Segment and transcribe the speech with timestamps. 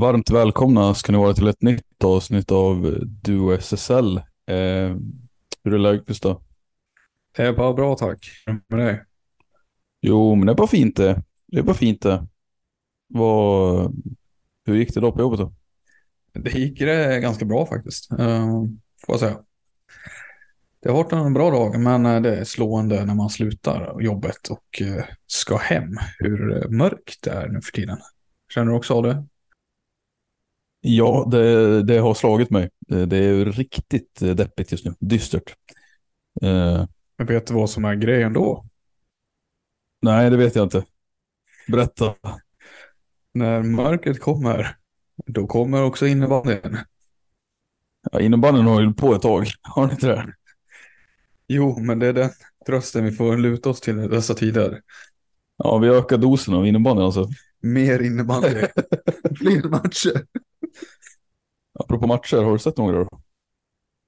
[0.00, 4.16] Varmt välkomna ska ni vara till ett nytt avsnitt av Duo SSL.
[4.16, 4.96] Eh,
[5.64, 6.42] hur är läget Gustav?
[7.36, 8.18] Det är bara bra tack.
[8.68, 9.04] Med dig?
[10.00, 11.22] Jo, men det är bara fint det.
[11.46, 12.26] Det är bara fint det.
[13.08, 14.02] Vad...
[14.66, 15.52] Hur gick det då på jobbet då?
[16.32, 18.64] Det gick det ganska bra faktiskt, uh,
[19.06, 19.38] får jag säga.
[20.82, 24.48] Det har varit en bra dag, men eh, det är slående när man slutar jobbet
[24.48, 25.96] och uh, ska hem.
[26.18, 27.98] Hur mörkt det är nu för tiden.
[28.54, 29.24] Känner du också av det?
[30.80, 32.70] Ja, det, det har slagit mig.
[33.06, 34.94] Det är riktigt deppigt just nu.
[35.00, 35.54] Dystert.
[36.42, 36.84] Uh,
[37.18, 38.64] Men vet du vad som är grejen då?
[40.02, 40.84] Nej, det vet jag inte.
[41.68, 42.14] Berätta.
[43.34, 44.76] När mörkret kommer,
[45.26, 46.78] då kommer också innebandyn.
[48.12, 49.46] Ja, innebandyn har ju på ett tag.
[49.62, 50.34] Har ni inte det?
[51.48, 52.30] Jo, men det är den
[52.66, 54.80] trösten vi får luta oss till i dessa tider.
[55.56, 57.28] Ja, vi ökar dosen av innebandyn alltså.
[57.60, 58.48] Mer innebandy.
[59.38, 60.26] Fler matcher.
[61.80, 63.20] Apropå matcher, har du sett några då?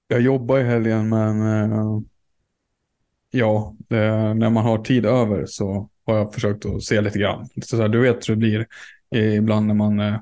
[0.09, 2.01] Jag jobbar i helgen men äh,
[3.31, 7.49] ja, det, när man har tid över så har jag försökt att se lite grann.
[7.65, 8.67] Så här, du vet hur det blir
[9.37, 10.17] ibland när man, äh,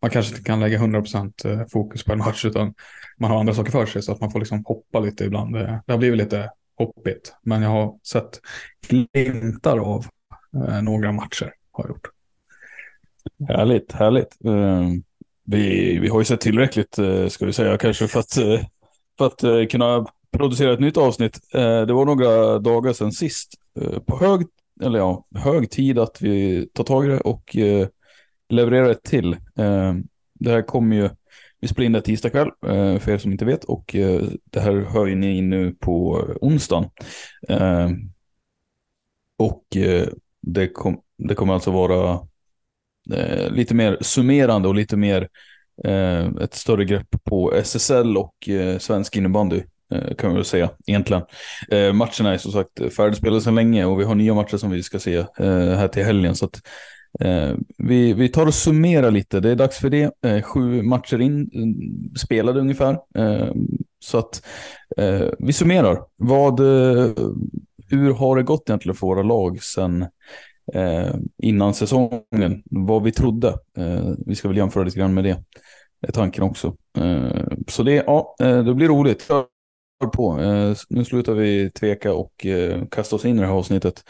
[0.00, 2.74] man kanske inte kan lägga 100% eh, fokus på en match utan
[3.18, 5.54] man har andra saker för sig så att man får liksom hoppa lite ibland.
[5.54, 8.40] Det, det har blivit lite hoppigt men jag har sett
[8.88, 10.06] glimtar av
[10.68, 11.52] äh, några matcher.
[11.70, 12.08] Har jag gjort.
[13.48, 14.36] Härligt, härligt.
[14.40, 15.05] Um
[15.46, 18.60] vi, vi har ju sett tillräckligt, eh, ska vi säga, kanske för att, eh,
[19.18, 21.40] för att eh, kunna producera ett nytt avsnitt.
[21.52, 23.54] Det var några dagar sedan sist.
[24.06, 24.46] På hög,
[24.82, 27.56] eller ja, hög tid att vi tar tag i det och
[28.48, 29.36] levererar ett till.
[30.34, 31.10] Det här kommer ju,
[31.60, 32.50] vi spelar in det tisdag kväll
[33.00, 33.96] för er som inte vet och
[34.44, 36.90] det här hör ju ni nu på onsdagen.
[39.38, 39.64] Och
[40.42, 42.20] det, kom, det kommer alltså vara
[43.14, 45.28] eh, lite mer summerande och lite mer
[45.84, 49.62] eh, ett större grepp på SSL och eh, svensk innebandy
[49.94, 51.22] eh, kan man väl säga egentligen.
[51.70, 54.82] Eh, matcherna är som sagt färdigspelade sedan länge och vi har nya matcher som vi
[54.82, 56.34] ska se eh, här till helgen.
[56.34, 56.60] Så att,
[57.20, 60.10] eh, vi, vi tar och summerar lite, det är dags för det.
[60.24, 61.74] Eh, sju matcher in, mm,
[62.16, 62.98] spelade ungefär.
[63.18, 63.52] Eh,
[63.98, 64.42] så att
[65.38, 65.98] vi summerar.
[66.16, 66.60] Vad,
[67.90, 70.06] hur har det gått egentligen för våra lag sedan
[71.42, 72.62] innan säsongen.
[72.64, 73.48] Vad vi trodde.
[73.76, 75.42] Eh, vi ska väl jämföra lite grann med det.
[76.06, 76.76] är tanken också.
[76.98, 79.28] Eh, så det, ja, eh, det blir roligt.
[80.12, 80.40] På.
[80.40, 84.04] Eh, nu slutar vi tveka och eh, kasta oss in i det här avsnittet.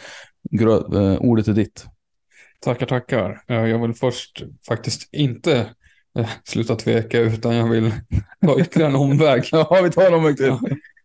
[0.51, 0.79] Grö,
[1.17, 1.87] ordet är ditt.
[2.61, 3.43] Tackar, tackar.
[3.47, 5.67] Jag vill först faktiskt inte
[6.45, 7.93] sluta tveka utan jag vill
[8.47, 9.45] ta ytterligare en omväg.
[9.53, 10.57] ja, vi tar en omväg till.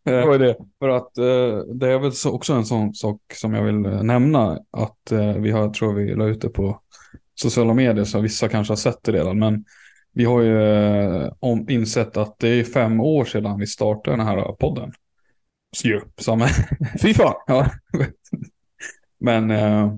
[0.05, 0.55] Eh, Vad är det?
[0.79, 4.59] För att eh, det är väl också en sån sak som jag vill eh, nämna.
[4.71, 6.81] Att eh, vi har, tror vi la ut det på
[7.35, 9.39] sociala medier så vissa kanske har sett det redan.
[9.39, 9.65] Men
[10.13, 14.27] vi har ju eh, om, insett att det är fem år sedan vi startade den
[14.27, 14.91] här podden.
[15.83, 16.01] Ju.
[17.01, 17.35] Fy fan.
[17.47, 17.69] ja.
[19.19, 19.93] Men eh,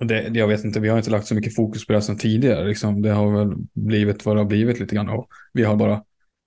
[0.00, 2.68] det, jag vet inte, vi har inte lagt så mycket fokus på det som tidigare.
[2.68, 5.08] Liksom, det har väl blivit vad det har blivit lite grann.
[5.08, 6.02] Och vi har bara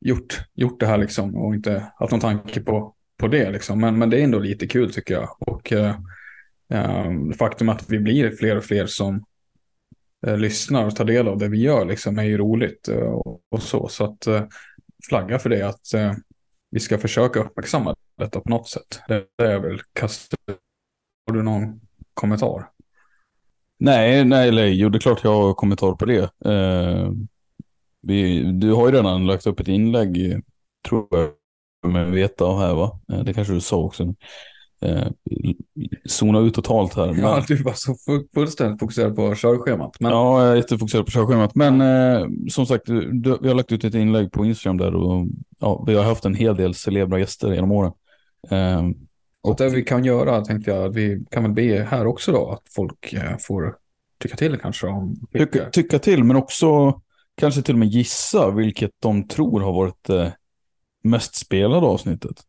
[0.06, 3.80] gjort, gjort det här liksom och inte haft någon tanke på, på det liksom.
[3.80, 5.30] Men, men det är ändå lite kul tycker jag.
[5.40, 5.96] Och eh,
[6.70, 9.26] ehm, faktum att vi blir fler och fler som
[10.28, 13.42] eh, lyssnar och tar del av det vi gör liksom, är ju roligt eh, och,
[13.50, 13.88] och, så.
[13.88, 14.44] Så att eh,
[15.10, 16.14] flagga för det, att eh,
[16.72, 19.00] vi ska försöka uppmärksamma detta på något sätt.
[19.08, 20.40] Det är väl kastet.
[21.28, 21.82] Har du någon
[22.14, 22.70] kommentar?
[23.80, 26.46] Nej, nej, eller jo, det är klart jag har kommentar på det.
[26.46, 27.12] Eh,
[28.02, 30.42] vi, du har ju redan lagt upp ett inlägg,
[30.88, 33.00] tror jag, med veta av här va?
[33.14, 34.14] Eh, det kanske du sa också.
[34.82, 35.08] Eh,
[36.06, 37.08] zona ut totalt här.
[37.08, 37.20] Men...
[37.20, 37.96] Ja, du var så
[38.34, 40.00] fullständigt fokuserad på körschemat.
[40.00, 40.12] Men...
[40.12, 41.56] Ja, jag är jättefokuserad på körschemat.
[41.56, 45.28] Men eh, som sagt, du, vi har lagt ut ett inlägg på Instagram där och
[45.60, 47.92] ja, vi har haft en hel del celebra gäster genom åren.
[48.50, 48.84] Eh,
[49.42, 52.64] och det vi kan göra tänkte jag, vi kan väl be här också då att
[52.76, 53.76] folk eh, får
[54.20, 57.02] tycka till kanske om tycka, tycka till, men också
[57.38, 60.30] kanske till och med gissa vilket de tror har varit eh,
[61.04, 62.42] mest spelade avsnittet.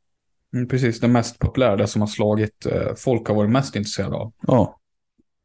[0.55, 4.17] Mm, precis, det mest populära, det som har slagit eh, folk har varit mest intresserade
[4.17, 4.32] av.
[4.46, 4.79] Ja,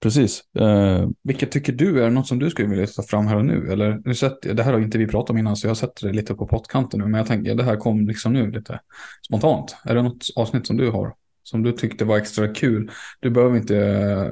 [0.01, 0.43] precis.
[0.55, 1.07] Eh...
[1.23, 3.71] Vilket tycker du, är det något som du skulle vilja ta fram här och nu?
[3.71, 6.13] Eller, nu sett, det här har inte vi pratat om innan, så jag sett det
[6.13, 8.79] lite på pottkanten nu, men jag tänker, det här kom liksom nu lite
[9.27, 9.75] spontant.
[9.85, 11.15] Är det något avsnitt som du har?
[11.43, 12.91] Som du tyckte var extra kul.
[13.19, 13.75] Du behöver inte,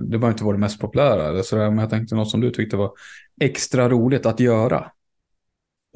[0.02, 2.52] du behöver inte vara det mest populära eller sådär, men jag tänkte något som du
[2.52, 2.92] tyckte var
[3.42, 4.92] extra roligt att göra.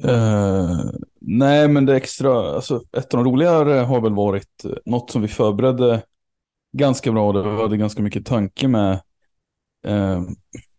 [0.04, 0.90] Uh,
[1.20, 5.22] nej, men det extra, alltså ett av de roligare har väl varit eh, något som
[5.22, 6.02] vi förberedde
[6.72, 7.32] ganska bra.
[7.32, 8.92] Det hade ganska mycket tanke med.
[9.88, 10.22] Uh,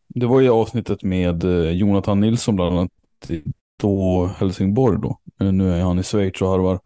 [0.07, 1.43] det var ju avsnittet med
[1.73, 2.91] Jonathan Nilsson bland annat
[3.79, 5.19] då Helsingborg då.
[5.51, 6.79] nu är han i Schweiz och harvar.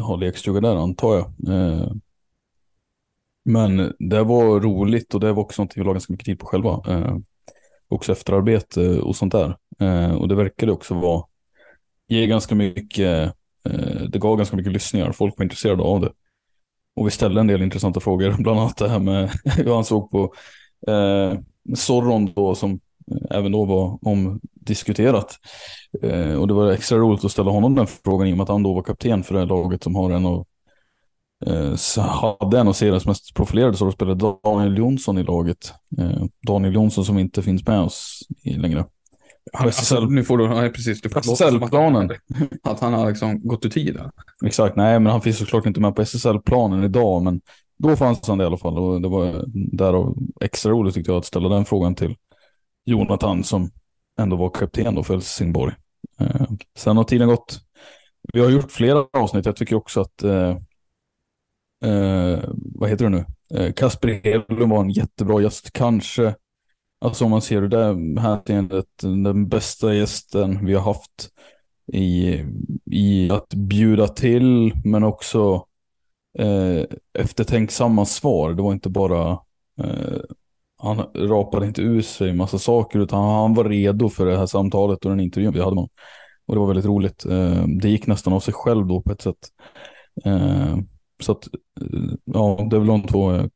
[0.00, 1.32] har lekstuga där antar jag.
[3.44, 6.46] men det var roligt och det var också något vi la ganska mycket tid på
[6.46, 6.82] själva
[7.88, 9.56] också efterarbete och sånt där.
[9.80, 11.24] Eh, och det verkade också vara,
[12.08, 13.32] ge ganska mycket,
[13.68, 16.12] eh, det gav ganska mycket lyssningar, folk var intresserade av det.
[16.96, 20.10] Och vi ställde en del intressanta frågor, bland annat det här med hur han såg
[20.10, 20.34] på
[20.88, 21.38] eh,
[21.74, 22.80] Zorron då som
[23.10, 25.36] eh, även då var omdiskuterat.
[26.02, 28.48] Eh, och det var extra roligt att ställa honom den frågan i och med att
[28.48, 30.46] han då var kapten för det här laget som har en av
[31.46, 35.72] eh, hade en av seriens mest profilerade spelade Daniel Jonsson i laget.
[35.98, 38.84] Eh, Daniel Jonsson som inte finns med oss längre.
[39.52, 42.10] Alltså, nu får du, ja, precis, du får SSL-planen.
[42.62, 44.10] Att han har liksom gått ur tiden.
[44.44, 47.40] Exakt, nej men han finns såklart inte med på SSL-planen idag men
[47.78, 49.44] då fanns han det i alla fall och det var
[49.76, 52.16] därav extra roligt tyckte jag att ställa den frågan till
[52.84, 53.70] Jonathan som
[54.20, 55.74] ändå var kapten då för Helsingborg.
[56.20, 56.46] Eh,
[56.78, 57.60] sen har tiden gått.
[58.32, 59.46] Vi har gjort flera avsnitt.
[59.46, 60.56] Jag tycker också att eh,
[61.84, 62.44] eh,
[62.74, 63.24] vad heter det nu?
[63.54, 65.72] Eh, Kasper Hedlund var en jättebra gäst.
[65.72, 66.34] Kanske,
[67.00, 71.30] alltså om man ser det där hänseendet, den bästa gästen vi har haft
[71.92, 72.42] i,
[72.90, 75.66] i att bjuda till, men också
[76.38, 76.84] eh,
[77.18, 78.52] eftertänksamma svar.
[78.52, 79.30] Det var inte bara,
[79.80, 80.18] eh,
[80.78, 85.04] han rapade inte ur sig massa saker, utan han var redo för det här samtalet
[85.04, 85.88] och den intervjun vi hade med honom.
[86.46, 87.24] Och det var väldigt roligt.
[87.24, 89.48] Eh, det gick nästan av sig själv då på ett sätt.
[90.24, 90.76] Eh,
[91.22, 91.48] så att,
[92.24, 93.50] ja, det är väl de två jag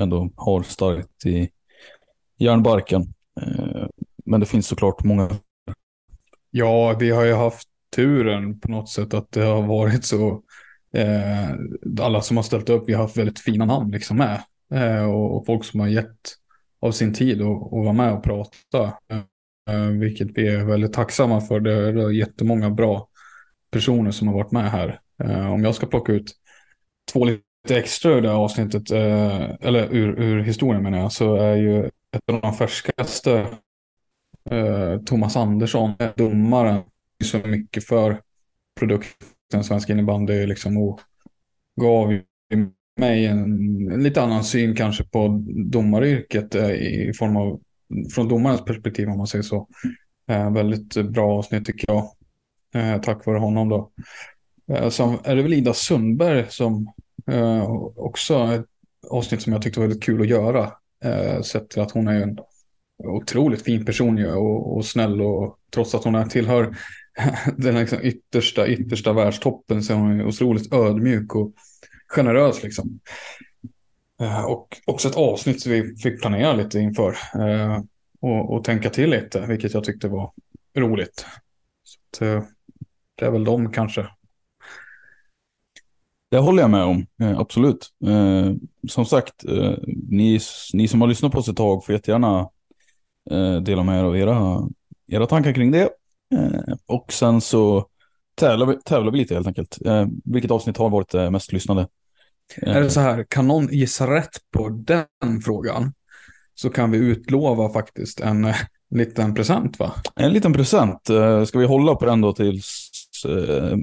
[0.00, 1.50] ändå har starkt i
[2.38, 3.02] järnbarken.
[3.40, 3.86] Eh,
[4.24, 5.30] men det finns såklart många.
[6.50, 10.42] Ja, vi har ju haft turen på något sätt att det har varit så.
[10.94, 11.50] Eh,
[12.00, 14.42] alla som har ställt upp, vi har haft väldigt fina namn liksom med.
[14.74, 16.36] Eh, och, och, folk som har gett
[16.80, 18.84] av sin tid och, och vara med och prata.
[19.70, 21.60] Eh, vilket vi är väldigt tacksamma för.
[21.60, 23.08] Det, är jättemånga bra
[23.70, 25.00] personer som har varit med här.
[25.22, 26.32] Eh, om jag ska plocka ut
[27.12, 31.36] två lite extra ur det här avsnittet, eh, eller ur, ur historien menar jag, så
[31.36, 33.46] är ju ett av de färskaste
[34.50, 36.82] eh, Thomas Andersson, domaren,
[37.24, 38.20] så mycket för
[38.78, 41.00] produkten Svensk innebandy liksom, och
[41.80, 42.20] gav
[42.96, 43.38] mig en,
[43.92, 47.60] en, lite annan syn kanske på domaryrket eh, i form av,
[48.14, 49.68] från domarens perspektiv om man säger så.
[50.28, 52.04] Eh, väldigt bra avsnitt tycker jag.
[52.74, 53.90] Eh, tack vare honom då.
[54.66, 56.92] Sen som, är det väl Ida Sundberg som
[57.26, 58.66] eh, också ett
[59.10, 60.72] avsnitt som jag tyckte var väldigt kul att göra.
[61.04, 62.38] Eh, sett till att hon är en
[62.98, 66.76] otroligt fin person ju, och, och snäll och trots att hon är tillhör
[67.56, 71.52] den liksom yttersta, yttersta världstoppen så är hon otroligt ödmjuk och
[72.08, 73.00] generös liksom.
[74.20, 77.82] Eh, och också ett avsnitt som vi fick planera lite inför eh,
[78.20, 80.32] och, och tänka till lite, vilket jag tyckte var
[80.76, 81.26] roligt.
[81.84, 82.44] Så att, eh,
[83.14, 84.08] det är väl de kanske
[86.34, 87.88] det håller jag med om, eh, absolut.
[88.06, 88.52] Eh,
[88.88, 89.74] som sagt, eh,
[90.08, 90.40] ni,
[90.72, 92.48] ni som har lyssnat på oss ett tag får jättegärna
[93.30, 94.68] eh, dela med er av era,
[95.08, 95.88] era tankar kring det.
[96.34, 97.86] Eh, och sen så
[98.34, 99.78] tävlar vi, tävlar vi lite helt enkelt.
[99.86, 101.88] Eh, vilket avsnitt har varit det mest lyssnade?
[102.56, 105.92] Är det så här, kan någon gissa rätt på den frågan
[106.54, 108.52] så kan vi utlova faktiskt en
[108.90, 109.92] liten present va?
[110.14, 111.00] En liten present.
[111.46, 112.83] Ska vi hålla på den då tills
[113.24, 113.76] eh,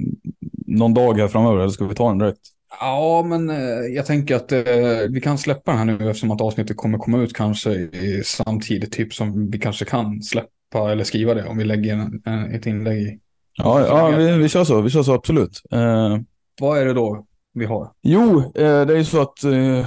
[0.67, 2.41] någon dag här framöver eller ska vi ta den direkt?
[2.79, 4.61] Ja, men eh, jag tänker att eh,
[5.09, 8.91] vi kan släppa den här nu eftersom att avsnittet kommer komma ut kanske i, samtidigt,
[8.91, 12.65] typ som vi kanske kan släppa eller skriva det om vi lägger en, en, ett
[12.65, 13.19] inlägg i.
[13.57, 14.81] Ja, ja vi, vi kör så.
[14.81, 15.61] Vi kör så absolut.
[15.71, 16.17] Eh,
[16.59, 17.91] Vad är det då vi har?
[18.03, 19.79] Jo, eh, det är ju så att eh,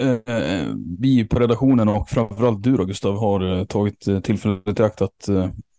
[0.00, 0.66] eh,
[0.98, 5.28] vi på redaktionen och framförallt du då Gustav har tagit tillfället i akt att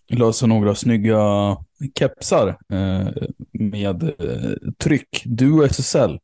[0.09, 1.19] lösa några snygga
[1.95, 3.07] kepsar eh,
[3.51, 6.19] med eh, tryck, Duo SSL,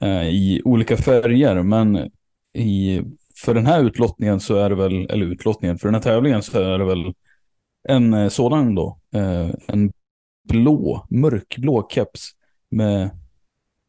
[0.00, 1.62] eh, i olika färger.
[1.62, 2.10] Men
[2.52, 3.02] i,
[3.44, 6.60] för den här utlottningen så är det väl, eller utlottningen, för den här tävlingen så
[6.60, 7.12] är det väl
[7.88, 8.98] en sådan då.
[9.66, 9.92] En
[10.48, 12.30] blå, mörkblå keps
[12.70, 13.10] med,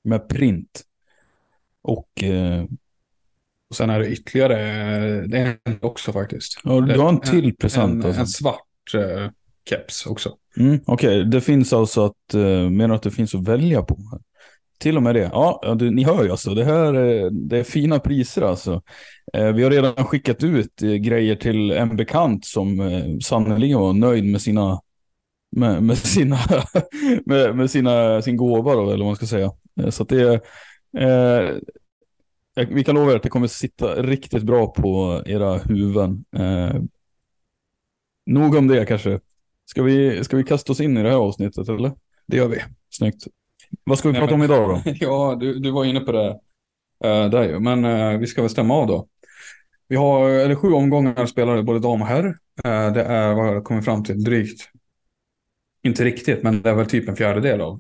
[0.03, 0.83] med print.
[1.81, 2.23] Och
[3.69, 4.57] Och sen är det ytterligare,
[5.27, 6.59] det är en också faktiskt.
[6.63, 8.03] ja, du har en till present.
[8.03, 8.21] En, alltså.
[8.21, 9.29] en svart eh,
[9.69, 10.37] keps också.
[10.59, 13.97] Mm, Okej, det finns alltså att, uh, menar att det finns att välja på?
[14.79, 15.29] Till och med det.
[15.33, 16.53] Ja, du, ni hör ju alltså.
[16.53, 18.81] Det här är, det är fina priser alltså.
[19.33, 23.93] Eh, vi har redan skickat ut eh, grejer till en bekant som eh, sannerligen var
[23.93, 24.81] nöjd med sina
[25.55, 26.37] med, med sina
[27.25, 29.51] med, med sina sin gåva då, eller vad man ska säga.
[29.81, 30.41] Eh, så att det är
[30.97, 31.55] eh,
[32.69, 36.25] vi kan lova er att det kommer sitta riktigt bra på era huvuden.
[36.37, 36.81] Eh,
[38.25, 39.19] nog om det kanske.
[39.69, 41.91] Ska vi, ska vi kasta oss in i det här avsnittet eller?
[42.25, 42.63] Det gör vi.
[42.89, 43.27] Snyggt.
[43.83, 44.91] Vad ska vi Nej, prata om men- idag då?
[44.99, 46.29] Ja, du, du var inne på det
[47.05, 47.59] uh, där ju.
[47.59, 49.07] Men eh, vi ska väl stämma av då.
[49.87, 52.25] Vi har eller, sju omgångar spelare, både dam och herr.
[52.63, 54.69] Eh, det är vad jag kommer fram till drygt.
[55.83, 57.79] Inte riktigt, men det är väl typ en fjärdedel av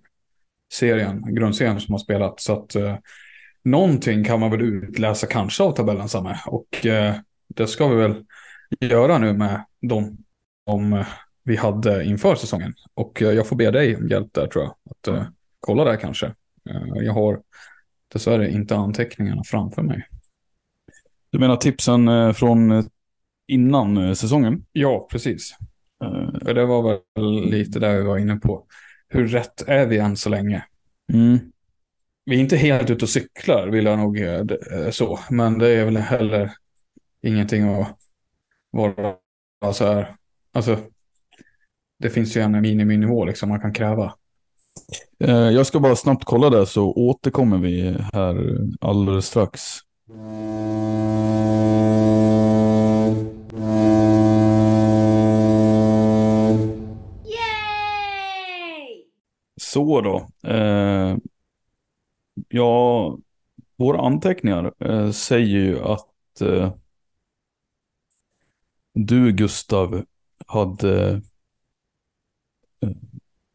[0.73, 2.41] serien, grundserien som har spelat.
[2.41, 2.95] Så att uh,
[3.63, 6.39] någonting kan man väl utläsa kanske av tabellen Samme.
[6.45, 6.85] Och
[7.55, 8.25] det ska vi väl
[8.79, 10.17] göra nu med de
[10.65, 11.07] om eh,
[11.47, 12.73] vi hade inför säsongen.
[12.93, 14.75] Och eh, jag får be dig om hjälp där tror jag.
[14.91, 15.27] Att eh,
[15.59, 16.25] kolla där kanske.
[16.69, 17.41] Eh, jag har
[18.13, 20.07] dessvärre inte anteckningarna framför mig.
[21.29, 22.89] Du menar tipsen eh, från
[23.47, 24.65] innan säsongen?
[24.71, 25.57] Ja, precis.
[26.43, 28.65] För det var väl lite där vi var inne på.
[29.07, 30.65] Hur rätt är vi än så länge?
[31.13, 31.39] Mm.
[32.25, 34.19] Vi är inte helt ute och cyklar vill jag nog
[34.91, 35.19] så.
[35.29, 36.51] Men det är väl heller
[37.21, 37.97] ingenting att
[38.71, 39.15] vara
[39.73, 40.15] så här.
[40.53, 40.77] Alltså,
[41.99, 44.13] det finns ju en miniminivå liksom man kan kräva.
[45.19, 49.61] Eh, jag ska bara snabbt kolla det så återkommer vi här alldeles strax.
[57.25, 59.03] Yay!
[59.61, 60.27] Så då.
[60.49, 61.17] Eh,
[62.47, 63.17] ja,
[63.77, 66.73] våra anteckningar eh, säger ju att eh,
[68.93, 70.03] du Gustav
[70.47, 71.19] hade eh,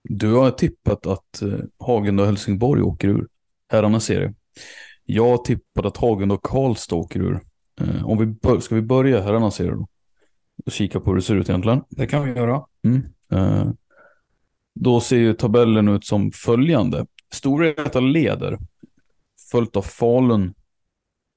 [0.08, 3.28] du har tippat att eh, Hagen och Helsingborg åker ur
[3.68, 4.34] herrarnas serie.
[5.04, 7.40] Jag har tippat att Hagen och Karlstad åker ur.
[7.80, 9.88] Eh, om vi bör, ska vi börja herrarnas serie då?
[10.66, 11.82] Och kika på hur det ser ut egentligen.
[11.88, 12.66] Det kan vi göra.
[12.84, 13.02] Mm.
[13.32, 13.72] Eh,
[14.74, 17.06] då ser ju tabellen ut som följande.
[17.32, 18.58] Storvreta leder.
[19.50, 20.54] Följt av Falun,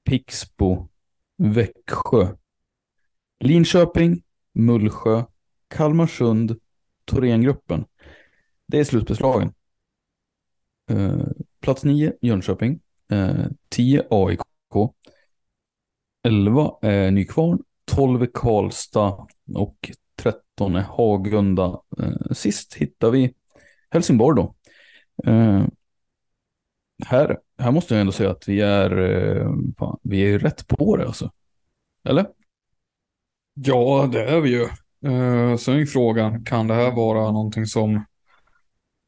[0.04, 0.88] Pixbo,
[1.38, 2.28] Växjö,
[3.40, 4.22] Linköping,
[4.54, 5.24] Mullsjö,
[5.68, 6.60] Kalmarsund,
[7.06, 7.84] Thorengruppen.
[8.66, 9.52] Det är slutbeslagen.
[10.90, 11.26] Eh,
[11.60, 12.80] plats 9, Jönköping.
[13.10, 14.40] Eh, 10, AIK.
[16.22, 17.58] 11 är Nykvarn.
[17.84, 19.26] 12 är Karlstad.
[19.54, 21.80] Och 13 är Hagunda.
[21.98, 23.34] Eh, sist hittar vi
[23.90, 24.54] Helsingborg då.
[25.30, 25.66] Eh,
[27.06, 30.96] här, här måste jag ändå säga att vi är, eh, fan, vi är rätt på
[30.96, 31.32] det alltså.
[32.04, 32.26] Eller?
[33.54, 34.68] Ja, det är vi ju.
[35.06, 38.04] Eh, uh, sen är frågan, kan det här vara någonting som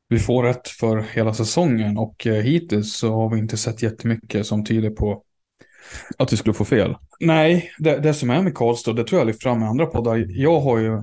[0.08, 1.98] vi får rätt för hela säsongen?
[1.98, 5.22] Och uh, hittills så har vi inte sett jättemycket som tyder på
[6.18, 6.96] Att vi skulle få fel.
[7.20, 10.24] Nej, det, det som är med Karlstad, det tror jag lyft fram i andra poddar.
[10.28, 11.02] Jag har ju...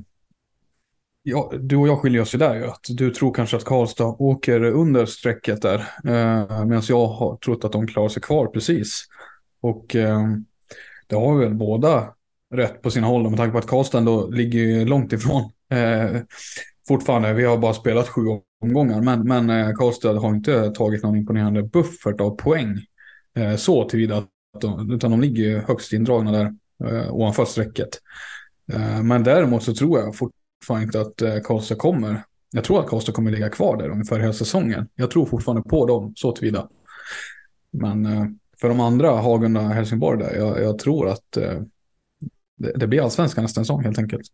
[1.28, 2.66] Jag, du och jag skiljer oss ju där ju.
[2.66, 5.80] Att du tror kanske att Karlstad åker under strecket där.
[6.06, 9.06] Eh, Medan jag har trott att de klarar sig kvar precis.
[9.62, 10.22] Och eh,
[11.08, 12.14] det har vi väl båda
[12.54, 13.30] rätt på sina håll.
[13.30, 15.52] Med tanke på att Karlstad ändå ligger långt ifrån.
[15.72, 16.22] Eh,
[16.88, 18.22] fortfarande, vi har bara spelat sju
[18.62, 19.02] omgångar.
[19.02, 22.80] Men, men eh, Karlstad har inte tagit någon imponerande buffert av poäng.
[23.38, 24.30] Eh, så tillvida att
[24.62, 27.90] de, utan de ligger högst indragna där eh, ovanför strecket.
[28.74, 32.24] Eh, men däremot så tror jag fortfarande inte att eh, Karlstad kommer.
[32.52, 34.88] Jag tror att Karlstad kommer ligga kvar där ungefär hela säsongen.
[34.96, 36.70] Jag tror fortfarande på dem så tillvida.
[37.72, 38.26] Men eh,
[38.62, 41.62] för de andra, Hagunda och Helsingborg där, jag, jag tror att eh,
[42.58, 44.28] det, det blir allsvenskan nästa säsong helt enkelt.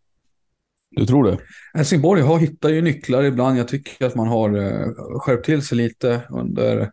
[0.96, 1.38] Du tror det?
[1.74, 3.60] Helsingborg har hittat ju nycklar ibland.
[3.60, 4.88] Jag tycker att man har eh,
[5.20, 6.92] skärpt till sig lite under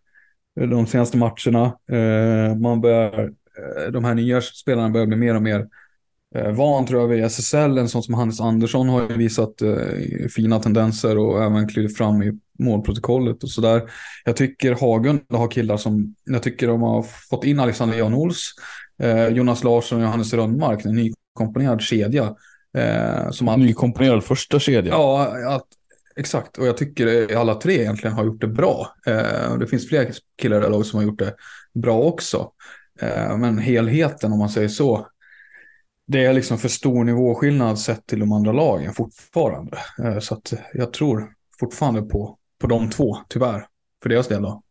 [0.55, 1.65] de senaste matcherna.
[1.91, 5.69] Eh, man börjar, eh, de här nya spelarna börjar bli mer och mer
[6.55, 7.79] van tror jag vid SSL.
[7.79, 9.55] En sån som Hannes Andersson har ju visat
[10.37, 13.83] fina tendenser och även klivit fram i målprotokollet och sådär.
[14.25, 18.55] Jag tycker Hagen har killar som, jag tycker de har fått in Alexander Jan Ols,
[19.31, 20.97] Jonas Larsson och Johannes Rönnmark, en
[21.39, 22.35] nykomponerad kedja.
[22.77, 23.61] Eh, som all...
[23.61, 24.93] Nykomponerad första kedja.
[24.93, 25.67] Ja, att,
[26.17, 26.59] exakt.
[26.59, 28.95] Och jag tycker alla tre egentligen har gjort det bra.
[29.07, 31.35] Eh, det finns fler killar där som har gjort det
[31.75, 32.51] bra också.
[33.01, 35.07] Eh, men helheten, om man säger så,
[36.07, 39.79] det är liksom för stor nivåskillnad sett till de andra lagen fortfarande.
[40.05, 43.67] Eh, så att jag tror fortfarande på, på de två, tyvärr,
[44.03, 44.63] för deras del då.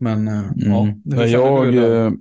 [0.00, 1.02] Men eh, mm.
[1.04, 1.26] ja.
[1.26, 2.16] Jag,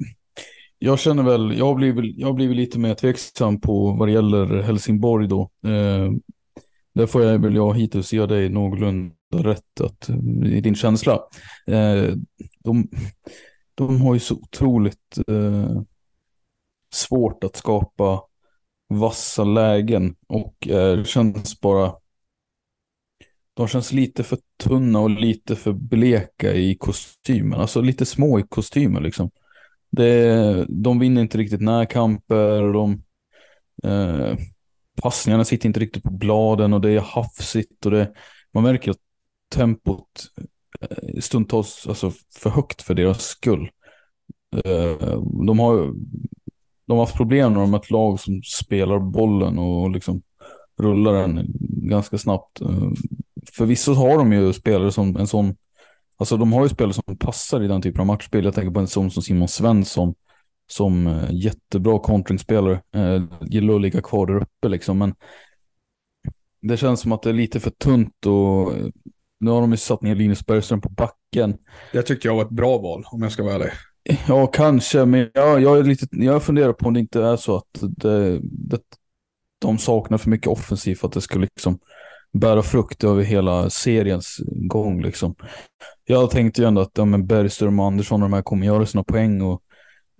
[0.79, 4.11] jag känner väl, jag har, blivit, jag har blivit lite mer tveksam på vad det
[4.11, 5.41] gäller Helsingborg då.
[5.65, 6.11] Eh,
[6.93, 11.19] där får jag väl jag hittills ge dig någorlunda rätt att, eh, i din känsla.
[11.67, 12.13] Eh,
[12.63, 12.89] de,
[13.75, 15.81] de har ju så otroligt eh,
[16.93, 18.21] svårt att skapa
[18.89, 21.93] vassa lägen och eh, känns bara
[23.53, 27.59] de känns lite för tunna och lite för bleka i kostymen.
[27.59, 29.29] Alltså lite små i kostymen liksom.
[29.97, 32.73] Det, de vinner inte riktigt närkamper.
[32.73, 33.03] De,
[33.83, 34.37] eh,
[35.01, 37.85] passningarna sitter inte riktigt på bladen och det är hafsigt.
[37.85, 38.13] Och det,
[38.53, 38.97] man märker att
[39.55, 40.27] tempot
[40.81, 43.69] eh, stundtals alltså, för högt för deras skull.
[44.65, 45.93] Eh, de, har,
[46.85, 50.21] de har haft problem med ett lag som spelar bollen och liksom
[50.79, 51.45] rullar den
[51.89, 52.61] ganska snabbt.
[52.61, 52.91] Eh,
[53.53, 55.55] Förvisso har de ju spelare som en sån
[56.17, 58.45] Alltså de har ju spelare som passar i den typen av matchspel.
[58.45, 60.13] Jag tänker på en sån som Simon Svensson
[60.67, 62.81] som eh, jättebra kontringsspelare.
[62.95, 64.97] Eh, gillar att ligga kvar där uppe liksom.
[64.97, 65.15] Men
[66.61, 68.87] det känns som att det är lite för tunt och eh,
[69.39, 71.57] nu har de ju satt ner Linus Bergström på backen.
[71.91, 73.69] Det tyckte jag var ett bra val om jag ska vara ärlig.
[74.27, 77.55] Ja, kanske, men jag, jag, är lite, jag funderar på om det inte är så
[77.55, 78.79] att det, det,
[79.59, 81.79] de saknar för mycket offensiv för att det skulle liksom
[82.33, 85.01] bära frukt över hela seriens gång.
[85.01, 85.35] Liksom.
[86.05, 88.85] Jag tänkte ju ändå att ja, men Bergström och Andersson och de här kommer göra
[88.85, 89.61] sina poäng och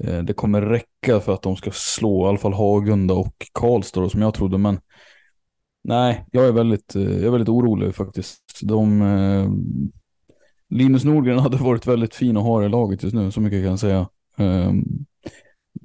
[0.03, 4.01] eh, det kommer räcka för att de ska slå i alla fall Hagunda och Karlstad
[4.01, 4.57] då, som jag trodde.
[4.57, 4.79] Men
[5.83, 8.59] nej, jag är väldigt, eh, jag är väldigt orolig faktiskt.
[8.61, 9.49] De, eh,
[10.69, 13.69] Linus Nordgren hade varit väldigt fin att ha i laget just nu, så mycket kan
[13.69, 14.07] jag säga.
[14.37, 14.83] Ehm,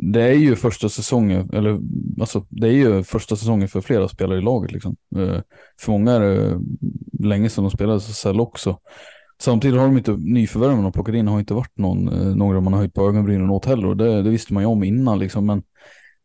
[0.05, 1.81] det är ju första säsongen, eller
[2.21, 4.97] alltså det är ju första säsongen för flera spelare i laget liksom.
[5.17, 5.41] Eh,
[5.81, 6.61] för många är det
[7.29, 8.79] länge sedan de spelade SSL också.
[9.43, 12.61] Samtidigt har de inte, nyförvärven och har plockat in har inte varit någon, eh, några
[12.61, 15.19] man har höjt på ögonbrynen åt heller och det, det, visste man ju om innan
[15.19, 15.47] liksom.
[15.47, 15.63] Men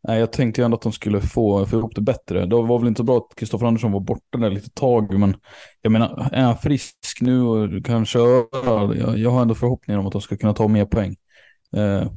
[0.08, 2.46] nej, jag tänkte ju ändå att de skulle få, få ihop det bättre.
[2.46, 5.36] Det var väl inte så bra att Kristoffer Andersson var borta där lite tag, men
[5.82, 10.06] jag menar, är han frisk nu och kan köra, jag, jag har ändå förhoppningar om
[10.08, 11.16] att de ska kunna ta mer poäng.
[11.76, 12.12] Eh,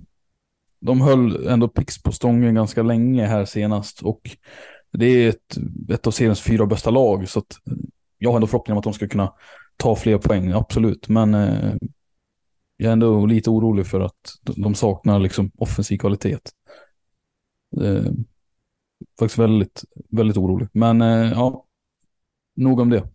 [0.81, 4.21] de höll ändå pix på stången ganska länge här senast och
[4.93, 5.57] det är ett,
[5.90, 7.57] ett av seriens fyra bästa lag så att
[8.19, 9.33] jag har ändå förhoppningar om att de ska kunna
[9.77, 11.09] ta fler poäng, absolut.
[11.09, 11.75] Men eh,
[12.77, 16.38] jag är ändå lite orolig för att de saknar liksom offensiv kvalitet.
[17.81, 18.12] Eh,
[19.19, 20.69] faktiskt väldigt, väldigt orolig.
[20.73, 21.66] Men eh, ja,
[22.57, 23.09] nog om det.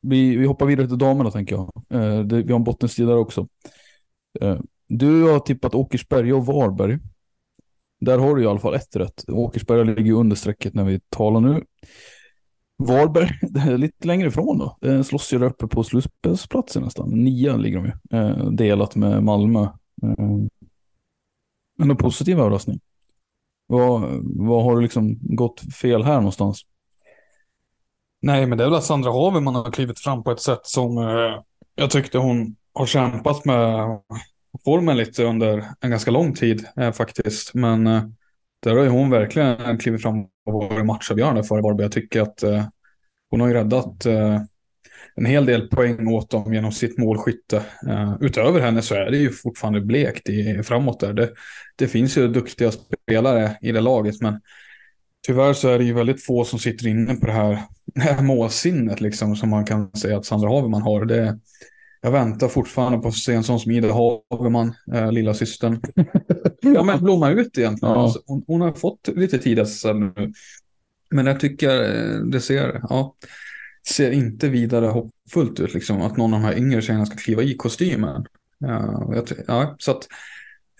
[0.00, 1.72] Vi, vi hoppar vidare till damerna tänker jag.
[1.90, 3.48] Eh, det, vi har en bottenstrid där också.
[4.40, 6.98] Eh, du har tippat Åkersberga och Varberg.
[8.00, 9.24] Där har du i alla fall ett rätt.
[9.28, 11.64] Åkersberga ligger under strecket när vi talar nu.
[12.78, 14.78] Varberg, det är lite längre ifrån då.
[14.80, 17.10] Det slåss ju där uppe på slutspelsplatsen nästan.
[17.10, 18.18] Nia ligger de ju.
[18.18, 19.62] Eh, delat med Malmö.
[20.02, 20.28] Eh,
[21.78, 22.80] men en positiv överraskning.
[23.66, 26.62] Vad, vad har du liksom gått fel här någonstans?
[28.22, 30.98] Nej, men det är väl att Sandra Haveman har klivit fram på ett sätt som
[30.98, 31.42] eh,
[31.74, 34.00] jag tyckte hon har kämpat med
[34.64, 37.54] formen lite under en ganska lång tid eh, faktiskt.
[37.54, 38.02] Men eh,
[38.62, 41.84] där har ju hon verkligen klivit fram och varit matchavgörande för Varberg.
[41.84, 42.64] Jag tycker att eh,
[43.30, 44.40] hon har ju räddat eh,
[45.16, 47.62] en hel del poäng åt dem genom sitt målskytte.
[47.88, 51.12] Eh, utöver henne så är det ju fortfarande blekt i, framåt där.
[51.12, 51.32] Det,
[51.76, 54.40] det, finns ju duktiga spelare i det laget, men
[55.26, 57.62] tyvärr så är det ju väldigt få som sitter inne på det här,
[57.94, 61.04] det här målsinnet liksom, som man kan säga att Sandra Haverman har.
[61.04, 61.38] Det,
[62.04, 65.80] jag väntar fortfarande på att se en sån som Ida Haveman, äh, lilla systern.
[66.60, 67.94] ja, men blomma ut egentligen.
[67.94, 68.02] Ja.
[68.02, 70.32] Alltså, hon, hon, har fått lite tid nu.
[71.10, 73.14] Men jag tycker eh, det ser, ja,
[73.88, 77.42] ser inte vidare hoppfullt ut, liksom, att någon av de här yngre tjejerna ska kliva
[77.42, 78.26] i kostymen.
[78.58, 80.08] Ja, jag, ja, så att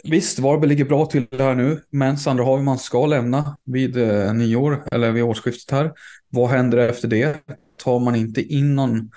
[0.04, 4.84] visst, Varberg ligger bra till här nu, men Sandra Hagman ska lämna vid eh, nyår
[4.92, 5.92] eller vid årsskiftet här.
[6.28, 7.36] Vad händer efter det?
[7.76, 9.10] Tar man inte in någon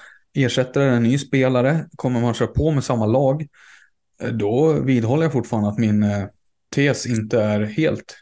[0.44, 3.48] ersättare, en ny spelare, kommer man köra på med samma lag,
[4.22, 6.26] eh, då vidhåller jag fortfarande att min eh,
[6.76, 8.16] tes inte är helt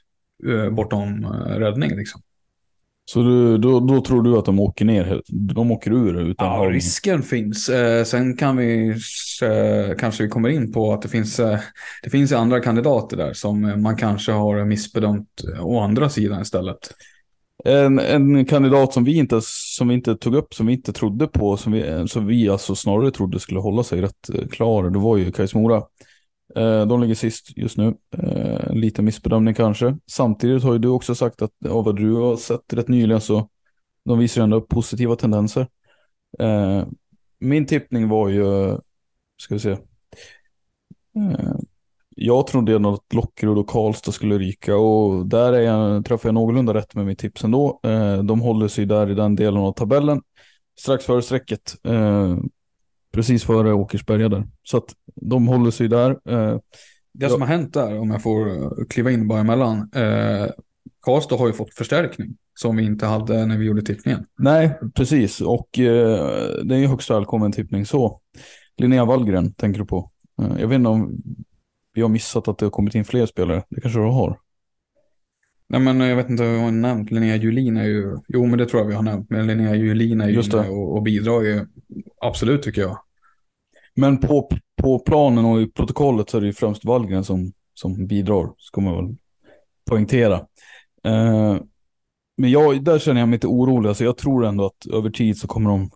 [0.48, 1.96] eh, bortom räddning.
[1.96, 2.22] Liksom.
[3.08, 6.70] Så du, då, då tror du att de åker ner, de åker ur utan Ja,
[6.70, 7.70] risken finns.
[7.70, 8.90] Eh, sen kan vi
[9.42, 11.60] eh, kanske vi kommer in på att det finns, eh,
[12.04, 16.92] det finns andra kandidater där som man kanske har missbedömt å andra sidan istället.
[17.64, 21.28] En, en kandidat som vi, inte, som vi inte tog upp, som vi inte trodde
[21.28, 25.00] på, som vi, som vi alltså snarare trodde skulle hålla sig rätt eh, klar, det
[25.00, 25.84] var ju Kais Mora.
[26.56, 27.96] Eh, de ligger sist just nu.
[28.18, 29.98] Eh, en Lite missbedömning kanske.
[30.12, 33.50] Samtidigt har ju du också sagt att av vad du har sett rätt nyligen så
[34.06, 35.68] de visar ändå upp positiva tendenser.
[37.40, 38.78] Min tippning var ju,
[39.42, 39.78] ska vi se.
[42.18, 46.34] Jag trodde ändå att Lockerud och Karlstad skulle ryka och där är jag, träffar jag
[46.34, 47.80] någorlunda rätt med mitt tips ändå.
[47.84, 50.22] Eh, De håller sig där i den delen av tabellen.
[50.80, 51.76] Strax före strecket.
[51.84, 52.38] eh,
[53.14, 54.48] Precis före Åkersberga där.
[54.64, 56.10] Så att de håller sig där.
[56.30, 56.58] Eh,
[57.14, 60.48] Det som har hänt där, om jag får kliva in bara emellan, eh,
[61.02, 64.26] Karlstad har ju fått förstärkning som vi inte hade när vi gjorde tippningen.
[64.40, 65.42] Nej, precis.
[65.42, 68.22] Och eh, det är ju högst välkommen tippning så.
[68.78, 70.12] Linnea Wallgren tänker du på.
[70.60, 71.18] Jag vet inte om
[71.96, 73.64] vi har missat att det har kommit in fler spelare.
[73.70, 74.40] Det kanske du har.
[75.68, 78.58] Nej men jag vet inte vad jag har nämnt, Linnea Julin är ju, jo men
[78.58, 80.70] det tror jag vi har nämnt, men Linnea Julin är ju Just det.
[80.70, 81.66] och, och bidrar ju,
[82.22, 82.98] absolut tycker jag.
[83.96, 84.50] Men på,
[84.82, 88.50] på planen och i protokollet så är det ju främst Wallgren som, som bidrar.
[88.58, 89.16] Ska man väl
[89.90, 90.36] poängtera.
[91.04, 91.58] Eh,
[92.38, 93.90] men jag, där känner jag mig lite orolig.
[93.90, 95.90] Alltså jag tror ändå att över tid så kommer de...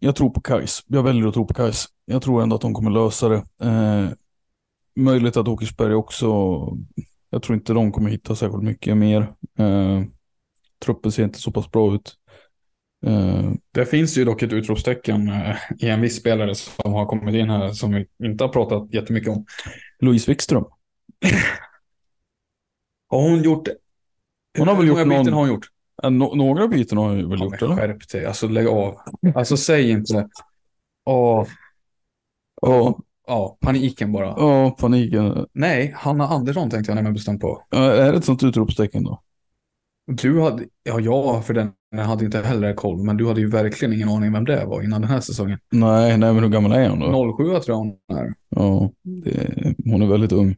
[0.00, 0.82] Jag tror på Kais.
[0.86, 1.86] Jag väljer att tro på Kais.
[2.04, 3.42] Jag tror ändå att de kommer lösa det.
[3.62, 4.08] Eh,
[4.96, 6.26] möjligt att Åkersberg också...
[7.30, 9.20] Jag tror inte de kommer hitta särskilt mycket mer.
[9.58, 10.02] Eh,
[10.84, 12.14] truppen ser inte så pass bra ut.
[13.06, 17.34] Eh, Det finns ju dock ett utropstecken eh, i en viss spelare som har kommit
[17.34, 19.46] in här som vi inte har pratat jättemycket om.
[20.00, 20.64] Louise Wikström.
[23.10, 23.68] Har hon gjort...
[24.58, 25.66] Hon har väl gjort någon- har hon gjort?
[26.02, 27.76] No- några byten har jag väl gjort eller?
[27.76, 28.94] skärp dig, alltså lägg av.
[29.34, 30.28] Alltså säg inte...
[31.06, 31.46] Åh,
[32.62, 34.26] Ja, ja, paniken bara.
[34.26, 35.46] ja, paniken.
[35.52, 37.62] Nej, Hanna Andersson tänkte jag nämligen bestämt på.
[37.70, 39.22] Ja, Är det ett sånt utropstecken då?
[40.06, 43.94] Du hade, ja, jag för den hade inte heller koll, men du hade ju verkligen
[43.94, 45.58] ingen aning vem det var innan den här säsongen.
[45.72, 47.36] Nej, nej men hur gammal är hon då?
[47.36, 48.34] 07 tror jag hon är.
[48.48, 50.56] Ja, det, hon är väldigt ung.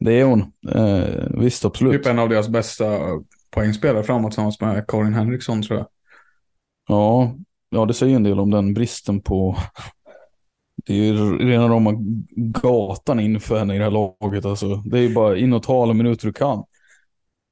[0.00, 0.40] Det är hon.
[0.68, 1.92] Eh, visst, absolut.
[1.92, 2.84] Typ en av deras bästa
[3.54, 5.88] poängspelare framåt tillsammans med Karin Henriksson tror jag.
[6.88, 7.34] Ja,
[7.70, 9.56] ja, det säger en del om den bristen på...
[10.86, 11.92] Det är ju rena rama
[12.36, 14.44] gatan inför henne i det här laget.
[14.44, 14.76] Alltså.
[14.76, 16.64] Det är ju bara in och ta alla minuter du kan.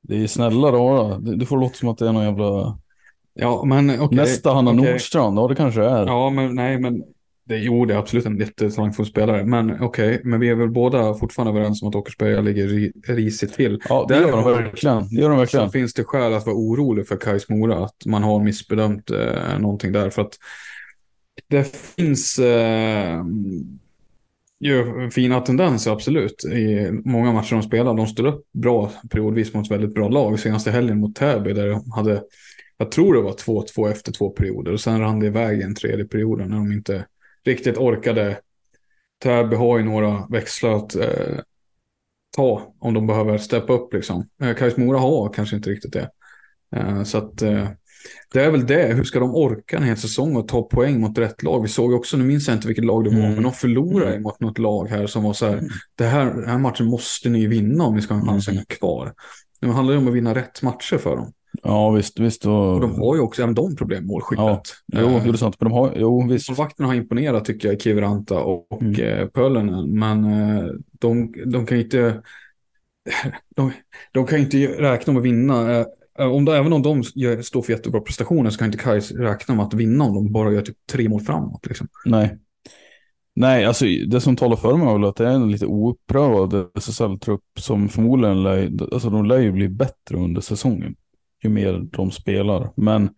[0.02, 1.18] Det är snälla rara.
[1.18, 2.78] Det, det får låta som att det är någon jävla...
[3.34, 4.16] Ja, men okej.
[4.16, 4.92] Nästa Hanna okej.
[4.92, 6.06] Nordstrand, ja det kanske är.
[6.06, 7.02] Ja, men nej, men
[7.50, 9.44] det, jo, det är absolut en jättetalangfull spelare.
[9.44, 13.54] Men okej, men vi är väl båda fortfarande överens om att Åkersberga ligger ri, risigt
[13.54, 13.80] till.
[13.88, 15.08] Ja, det gör de verkligen.
[15.08, 15.70] Det gör de Så verkligen.
[15.70, 19.92] finns det skäl att vara orolig för Kais Mora, att man har missbedömt eh, någonting
[19.92, 20.10] där.
[20.10, 20.38] För att
[21.48, 23.24] det finns eh,
[24.60, 27.94] ju fina tendenser, absolut, i många matcher de spelar.
[27.94, 30.40] De står upp bra periodvis mot väldigt bra lag.
[30.40, 32.22] Senaste helgen mot Täby där de hade,
[32.78, 34.72] jag tror det var 2-2 efter två perioder.
[34.72, 37.04] Och sen rann det iväg i en tredje perioden när de inte
[37.46, 38.40] riktigt orkade.
[39.22, 41.38] Täby har ju några växlar att eh,
[42.36, 44.28] ta om de behöver steppa upp liksom.
[44.42, 46.10] Eh, Kais Mora har kanske inte riktigt det.
[46.76, 47.68] Eh, så att eh,
[48.32, 48.94] det är väl det.
[48.94, 51.62] Hur ska de orka en hel säsong och ta poäng mot rätt lag?
[51.62, 53.34] Vi såg också, nu minns jag inte vilket lag det var, Mm.
[53.34, 55.62] men de förlorade mot något lag här som var så här,
[55.94, 58.52] det här, den här matchen måste ni vinna om ni ska ha en chans att
[58.52, 58.56] Mm.
[58.56, 59.14] hänga kvar.
[59.60, 61.32] Nu handlar det om att vinna rätt matcher för dem.
[61.62, 62.46] Ja, visst, visst.
[62.46, 64.44] Och, Och de har ju också, även de problem, målskyttet.
[64.44, 65.56] Ja, jo, Eh, det är sant.
[65.60, 66.48] Men de har, jo, visst.
[66.50, 68.94] Målvakterna har imponerat tycker jag, Kiviranta och Mm.
[68.94, 69.28] mm.
[69.30, 69.98] Pöllinen.
[69.98, 72.22] Men eh, de, de kan ju inte...
[73.56, 73.72] De,
[74.12, 75.78] de kan ju inte räkna med att vinna.
[75.78, 75.86] Eh,
[76.32, 79.54] Om det, även om de gör, står för jättebra prestationer så kan inte Kais räkna
[79.54, 81.66] med att vinna om de bara gör typ tre mål framåt.
[81.66, 81.88] Liksom.
[82.04, 82.38] Nej.
[83.34, 86.70] Nej, alltså det som talar för mig är väl att det är en lite oprövad
[86.74, 90.94] SSL-trupp som förmodligen lär, alltså de lär ju bli bättre under säsongen.
[91.42, 92.70] Ju mer de spelar.
[92.76, 93.10] Men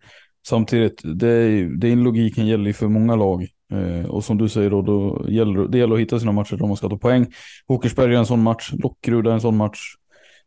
[0.47, 3.47] samtidigt, det, är, den logiken gäller ju för många lag.
[3.73, 6.67] Eh, och som du säger då, då gäller det gäller att hitta sina matcher där
[6.67, 7.27] man ska ta poäng.
[7.67, 9.79] Åkersberga är en sån match, Lockerud är en sån match.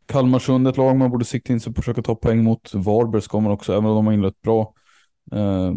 [0.05, 2.73] Kalmarsund är ett lag man borde sikta in sig på att försöka ta poäng mot.
[2.73, 4.73] Varberg ska man också, även om de har inlett bra.
[5.31, 5.73] Eh,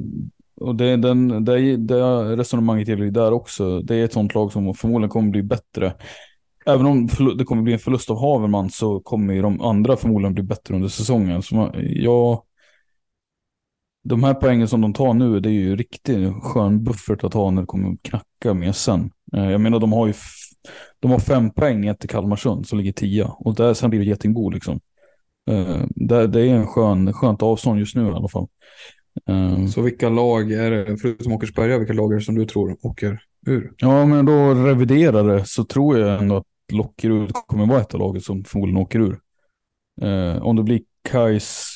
[0.60, 1.96] och det, den, det, det
[2.36, 3.80] resonemanget gäller ju där också.
[3.80, 5.92] Det är ett sånt lag som förmodligen kommer bli bättre.
[6.74, 10.35] Även om det kommer bli en förlust av Haverman så kommer ju de andra förmodligen
[10.35, 11.42] bli bättre under säsongen.
[11.42, 12.44] Så man, ja,
[14.04, 17.50] de här poängen som de tar nu, det är ju riktigt skön buffert att ha
[17.50, 19.11] när det kommer knacka med sen.
[19.37, 20.14] Eh, jag menar, de har ju
[21.00, 23.26] de har fem poäng efter Kalmarsund som ligger tia.
[23.26, 24.80] Och där sen blir det Getingbo liksom.
[25.50, 28.48] Uh, det, det, är en skön, skönt avstånd just nu i alla fall.
[29.30, 32.76] Uh, så vilka lag är det, förutom Åkersberga, vilka lag är det som du tror
[32.83, 33.72] åker ur?
[33.76, 38.00] Ja, men då reviderar det så tror jag ändå att Lockerud kommer vara ett av
[38.00, 39.20] lagen som förmodligen åker ur.
[40.02, 41.74] Eh, om det blir Kais,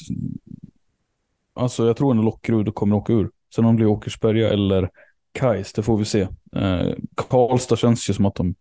[1.55, 3.31] alltså jag tror ändå Lockerud kommer åka ur.
[3.55, 4.91] Sen om det blir Åkersberga eller
[5.33, 6.21] Kais, det får vi se.
[6.57, 8.55] Eh, Karlstad känns ju som att de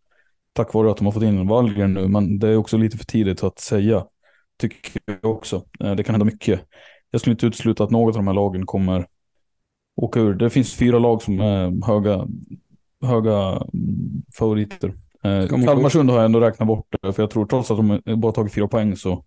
[0.54, 3.06] tack vare att de har fått in Wallgren nu, men det är också lite för
[3.06, 4.06] tidigt att säga.
[4.58, 5.66] Tycker jag också.
[5.80, 6.62] Eh, det kan hända mycket.
[7.12, 9.08] Jag skulle inte utesluta att något av de här lagen kommer
[9.96, 10.34] åka ur.
[10.34, 12.28] Det finns fyra lag som är höga,
[13.02, 13.38] höga
[13.74, 14.94] mm, favoriter.
[15.24, 18.54] Eh, Kalmarsund har jag ändå räknat bort, för jag tror trots att de bara tagit
[18.54, 19.26] fyra poäng så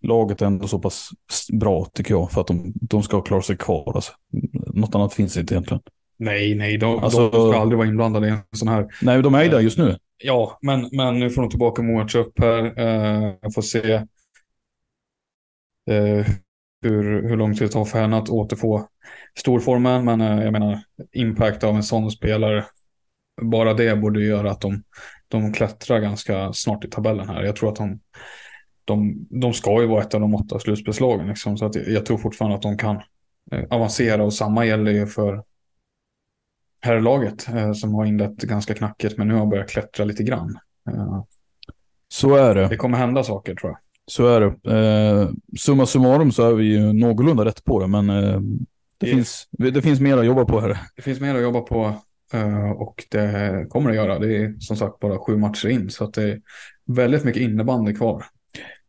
[0.00, 1.10] laget är ändå så pass
[1.52, 3.92] bra tycker jag för att de, de ska klara sig kvar.
[3.94, 4.12] Alltså.
[4.66, 5.82] Något annat finns inte egentligen.
[6.16, 8.88] Nej, nej, de, alltså, de ska aldrig vara inblandade i en sån här.
[9.02, 9.96] Nej, de är ju där just nu.
[10.24, 12.80] Ja, men, men nu får de tillbaka matchup här.
[12.80, 14.02] Uh, jag får se
[16.82, 18.88] hur, hur lång tid det tar för henne att återfå
[19.38, 20.04] storformen.
[20.04, 20.80] Men jag menar,
[21.12, 22.64] impact av en sån spelare,
[23.42, 24.82] bara det borde göra att de,
[25.28, 27.42] de klättrar ganska snart i tabellen här.
[27.42, 28.00] Jag tror att de,
[28.84, 31.28] de, de ska ju vara ett av de åtta slutspelslagen.
[31.28, 33.02] Liksom, så att jag, tror fortfarande att de kan
[33.70, 35.44] avancera och samma gäller ju för
[36.82, 40.58] herrlaget eh, som har inlett ganska knackigt men nu har börjat klättra lite grann.
[40.88, 41.22] Eh,
[42.08, 42.68] så är det.
[42.68, 43.78] Det kommer hända saker tror jag.
[44.06, 44.76] Så är det.
[44.78, 48.40] Eh, summa summarum så är vi ju någorlunda rätt på det men eh,
[48.98, 50.78] det, det, finns, det finns mer att jobba på här.
[50.96, 51.94] Det finns mer att jobba på eh,
[52.76, 54.18] och det kommer det göra.
[54.18, 56.40] Det är som sagt bara sju matcher in så det är
[56.86, 58.24] väldigt mycket innebandy kvar.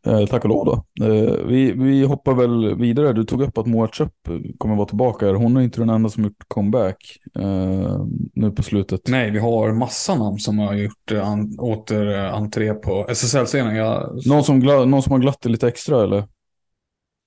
[0.06, 1.04] Eh, tack och lov då.
[1.06, 3.12] Eh, vi, vi hoppar väl vidare.
[3.12, 4.12] Du tog upp att Moa Chup
[4.58, 5.32] kommer vara tillbaka.
[5.32, 8.04] Hon är inte den enda som gjort comeback eh,
[8.34, 9.08] nu på slutet.
[9.08, 13.76] Nej, vi har massa namn som har gjort eh, an, åter eh, entré på SSL-scenen.
[13.76, 14.18] Jag...
[14.26, 16.24] Någon, som någon som har glatt det lite extra eller?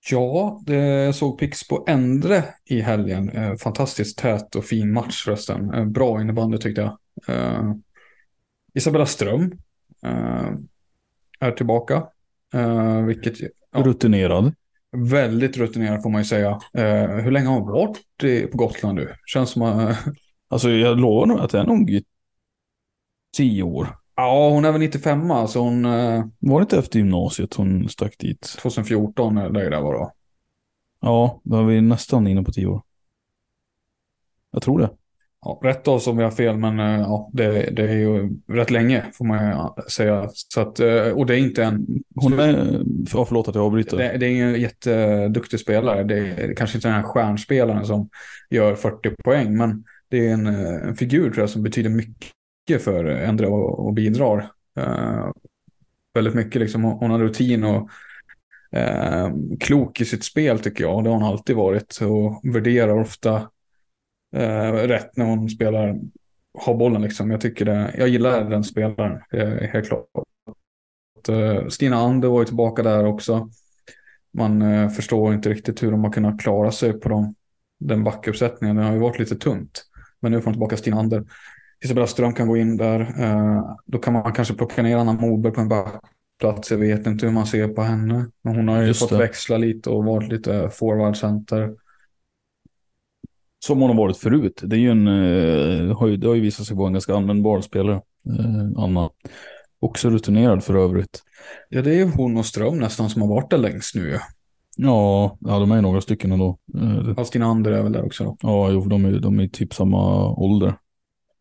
[0.09, 3.29] Ja, det, jag såg Pix på Endre i helgen.
[3.29, 5.73] Eh, fantastiskt tät och fin match förresten.
[5.73, 6.97] Eh, bra innebandy tyckte jag.
[7.35, 7.73] Eh,
[8.73, 9.51] Isabella Ström
[11.39, 12.03] är tillbaka.
[13.07, 13.39] Vilket,
[13.71, 14.53] ja, Rutinerad.
[14.91, 16.59] Väldigt rutinerad får man ju säga.
[17.23, 19.13] Hur länge har hon varit på Gotland nu?
[19.25, 19.97] Känns som att...
[20.49, 22.01] Alltså jag lovar nog att det är nog
[23.37, 23.87] tio år.
[24.17, 25.83] Ja, hon är väl 95 så hon...
[26.39, 28.41] Var det inte efter gymnasiet hon stack dit?
[28.41, 30.11] 2014 eller det där var då.
[31.01, 32.81] Ja, då är vi nästan inne på tio år.
[34.51, 34.89] Jag tror det
[35.41, 38.71] ja, rätt oss om vi har fel, men eh, ja, det, det, är ju rätt
[38.71, 40.29] länge får man säga.
[40.33, 41.85] Så att, eh, och det är inte en...
[42.15, 43.97] Hon är, ja, förlåt att jag avbryter.
[43.97, 46.03] Det, det är en jätteduktig spelare.
[46.03, 48.09] Det är kanske inte den här stjärnspelaren som
[48.49, 52.31] gör 40 poäng, men det är en, en figur tror jag som betyder mycket
[52.79, 54.51] för Endre och, och bidrar.
[54.77, 55.31] Eh,
[56.13, 56.83] väldigt mycket liksom.
[56.83, 57.89] Hon har rutin och
[58.71, 61.03] eh, klok i sitt spel tycker jag.
[61.03, 63.49] Det har hon alltid varit och värderar ofta
[64.35, 65.99] eh, rätt när hon spelar,
[66.59, 67.31] har bollen liksom.
[67.31, 70.05] Jag tycker det, jag gillar den spelaren, eh, helt klart.
[71.29, 73.49] Eh, Stina Ander var ju tillbaka där också.
[74.33, 77.35] Man eh, förstår inte riktigt hur de har kunnat klara sig på dem,
[77.79, 78.75] den backuppsättningen.
[78.75, 79.85] Det har ju varit lite tunt.
[80.19, 81.23] Men nu får de tillbaka Stina Ander.
[81.83, 82.99] Isabella Ström kan gå in där.
[82.99, 86.71] Eh, då kan man kanske plocka ner Anna Moberg på en backplats.
[86.71, 88.25] Jag vet inte hur man ser på henne.
[88.41, 89.17] Men hon har ju Just fått det.
[89.17, 91.73] växla lite och varit lite forwardcenter.
[93.65, 94.61] Som hon har varit förut.
[94.63, 97.15] Det, är ju en, eh, har ju, det har ju visat sig vara en ganska
[97.15, 97.95] användbar spelare.
[98.39, 99.09] Eh, Anna.
[99.79, 101.23] Också rutinerad för övrigt.
[101.69, 104.19] Ja, det är ju hon och Ström nästan som har varit där längst nu.
[104.77, 106.57] Ja, ja, de är några stycken ändå.
[107.15, 108.37] Fast dina andra är väl där också då?
[108.41, 110.73] Ja, jo, de är, de är typ samma ålder.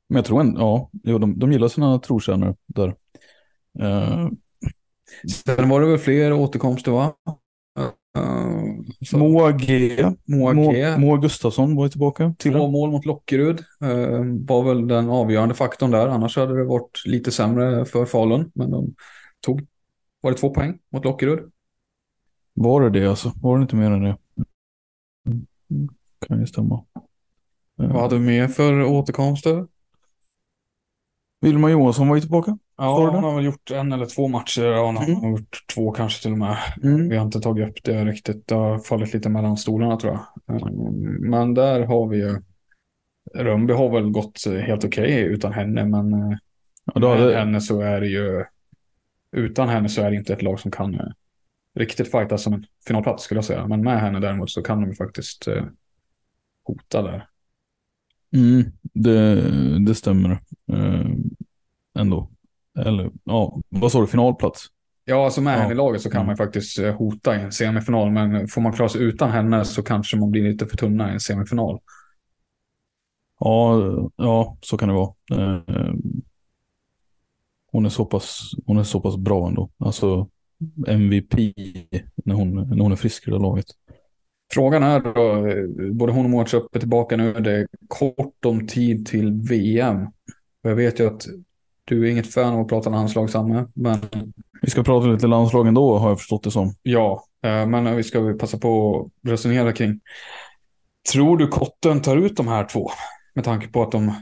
[0.08, 2.88] Men jag tror ändå, ja, jo, de, de gillar sina trotjänare där.
[3.82, 4.28] Uh,
[5.44, 7.12] Sen var det väl fler återkomster va?
[8.18, 9.96] Uh, Moa G.
[10.24, 10.96] Moa, G.
[10.98, 12.34] Moa Gustafsson var tillbaka.
[12.38, 16.08] Två mål mot Lockerud uh, var väl den avgörande faktorn där.
[16.08, 18.50] Annars hade det varit lite sämre för Falun.
[18.54, 18.94] Men de
[19.40, 19.66] tog,
[20.20, 21.40] var det två poäng mot Lockerud?
[22.54, 23.32] Var det det alltså?
[23.42, 24.16] Var det inte mer än det?
[26.26, 26.84] Kan ju stämma.
[27.82, 27.92] Uh.
[27.92, 29.66] Vad hade du mer för återkomster?
[31.46, 32.58] Wilma Johansson var ju tillbaka.
[32.78, 34.62] Ja, han har väl gjort en eller två matcher.
[34.62, 35.20] Ja, han Mm.
[35.20, 36.56] har gjort två kanske till och med.
[36.82, 37.08] Mm.
[37.08, 38.46] Vi har inte tagit upp det riktigt.
[38.48, 40.12] Det har fallit lite mellan stolarna tror
[40.46, 40.56] jag.
[40.62, 42.38] Mm, Men där har vi ju...
[43.34, 46.36] Rönnby har väl gått helt okej utan henne, men eh,
[46.94, 48.44] Ja, då hade, henne så är det ju...
[49.36, 51.06] Utan henne så är det inte ett lag som kan eh,
[51.74, 53.66] riktigt fighta som en finalplats skulle jag säga.
[53.66, 55.64] Men med henne däremot så kan de ju faktiskt eh,
[56.64, 57.26] hota där.
[58.34, 59.40] Mm, det,
[59.86, 60.30] det stämmer
[60.72, 61.06] eh,
[61.98, 62.30] ändå.
[62.78, 64.66] Eller ja, vad sa du, finalplats?
[65.04, 65.58] Ja, alltså med Ja.
[65.60, 66.26] henne i laget så kan Mm.
[66.26, 68.10] man faktiskt eh, hota i en semifinal.
[68.10, 71.12] Men får man klara sig utan henne så kanske man blir lite för tunna i
[71.12, 71.78] en semifinal.
[73.40, 73.80] Ja,
[74.16, 75.14] ja, så kan det vara.
[75.32, 75.94] Eh,
[77.72, 79.70] hon, är så pass, hon är så pass bra ändå.
[79.78, 80.28] Alltså
[80.86, 81.54] MVP
[82.24, 83.66] när hon, när hon är frisk i det laget.
[84.52, 87.32] Frågan är då, eh, både hon och Mårtsöp är tillbaka nu.
[87.32, 90.02] Det är kort om tid till VM.
[90.64, 91.26] Och jag vet ju att
[91.84, 93.66] du är inget fan av att prata landslag, Samme.
[93.74, 93.98] Men
[94.62, 96.74] Vi ska prata lite landslag ändå har jag förstått det som.
[96.82, 100.00] ja, eh, men vi ska passa på att resonera kring.
[101.12, 102.90] Tror du Kotten tar ut de här två?
[103.34, 104.12] Med tanke på att de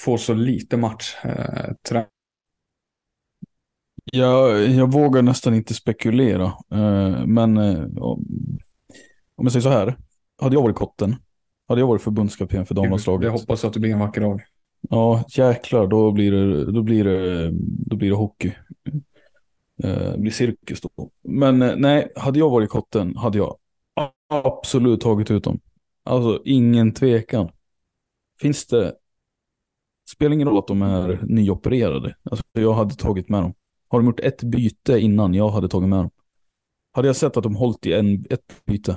[0.00, 1.14] får så lite match.
[1.24, 2.00] Eh,
[4.12, 6.52] Jag, jag vågar nästan inte spekulera.
[7.26, 7.56] Men
[9.36, 9.96] om jag säger så här.
[10.40, 11.16] Hade jag varit kotten.
[11.68, 13.24] Hade jag varit förbundskapten för damlandslaget.
[13.26, 14.42] jag hoppas att det blir en vacker dag.
[14.90, 17.50] Ja, jäklar, då blir det, då blir det,
[17.86, 18.52] då blir det hockey.
[19.82, 21.10] Eh, Det blir cirkus då.
[21.22, 23.56] Men eh, nej, hade jag varit kotten hade jag
[24.28, 25.60] absolut tagit ut dem.
[26.04, 27.48] Alltså ingen tvekan.
[28.40, 28.94] Finns det,
[30.10, 32.16] spelar ingen roll att de är nyopererade.
[32.30, 33.54] Alltså jag hade tagit med dem.
[33.88, 36.10] Har de gjort ett byte innan, jag hade tagit med dem.
[36.92, 38.96] Hade jag sett att de hållit i en, ett byte,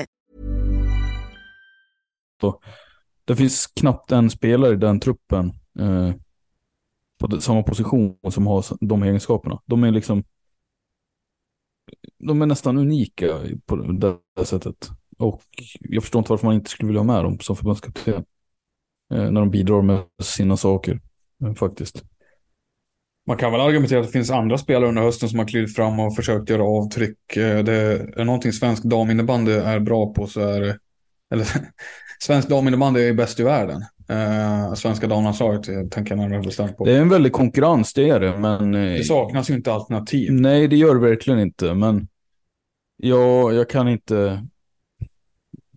[3.25, 6.11] Det finns knappt en spelare i den truppen eh,
[7.19, 9.61] på samma position som har de egenskaperna.
[9.65, 10.23] De är liksom
[12.19, 13.27] de är nästan unika
[13.65, 14.89] på det det sättet.
[15.17, 15.41] Och
[15.79, 18.25] jag förstår inte varför man inte skulle vilja ha med dem som förbundskapten.
[19.13, 21.01] Eh, när de bidrar med sina saker,
[21.45, 22.03] eh, faktiskt.
[23.27, 25.99] Man kan väl argumentera att det finns andra spelare under hösten som har klivit fram
[25.99, 27.37] och försökt göra avtryck.
[27.37, 27.73] Eh, Det
[28.15, 30.79] är någonting svensk daminnebandy är bra på så är det,
[31.33, 31.47] eller
[32.21, 33.81] svensk daminnebandy är bäst i världen.
[34.09, 36.85] Eh, svenska damlandslaget eh, tänker jag närmare bestämt på.
[36.85, 38.75] Det är en väldig konkurrens, det är det, men...
[38.75, 40.33] eh, Det saknas ju inte alternativ.
[40.33, 42.07] Nej, det gör det verkligen inte, men
[42.97, 44.47] jag, jag kan inte...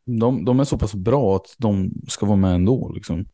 [0.07, 2.93] De, de är så pass bra att de ska vara med ändå.
[2.95, 3.25] Liksom.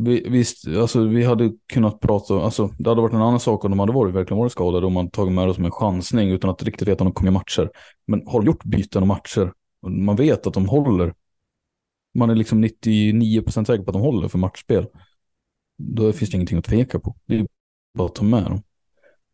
[0.00, 3.70] Vi, visst, alltså, vi hade kunnat prata, alltså, det hade varit en annan sak om
[3.70, 6.50] de hade varit, verkligen varit skadade och man tagit med det som en chansning utan
[6.50, 7.70] att riktigt veta om de kommer i matcher.
[8.06, 9.52] Men har de gjort byten och matcher,
[9.86, 11.14] man vet att de håller,
[12.14, 14.86] man är liksom 99% säker på att de håller för matchspel,
[15.78, 17.16] då finns det ingenting att tveka på.
[17.26, 17.46] Det är
[17.98, 18.62] bara att ta med dem.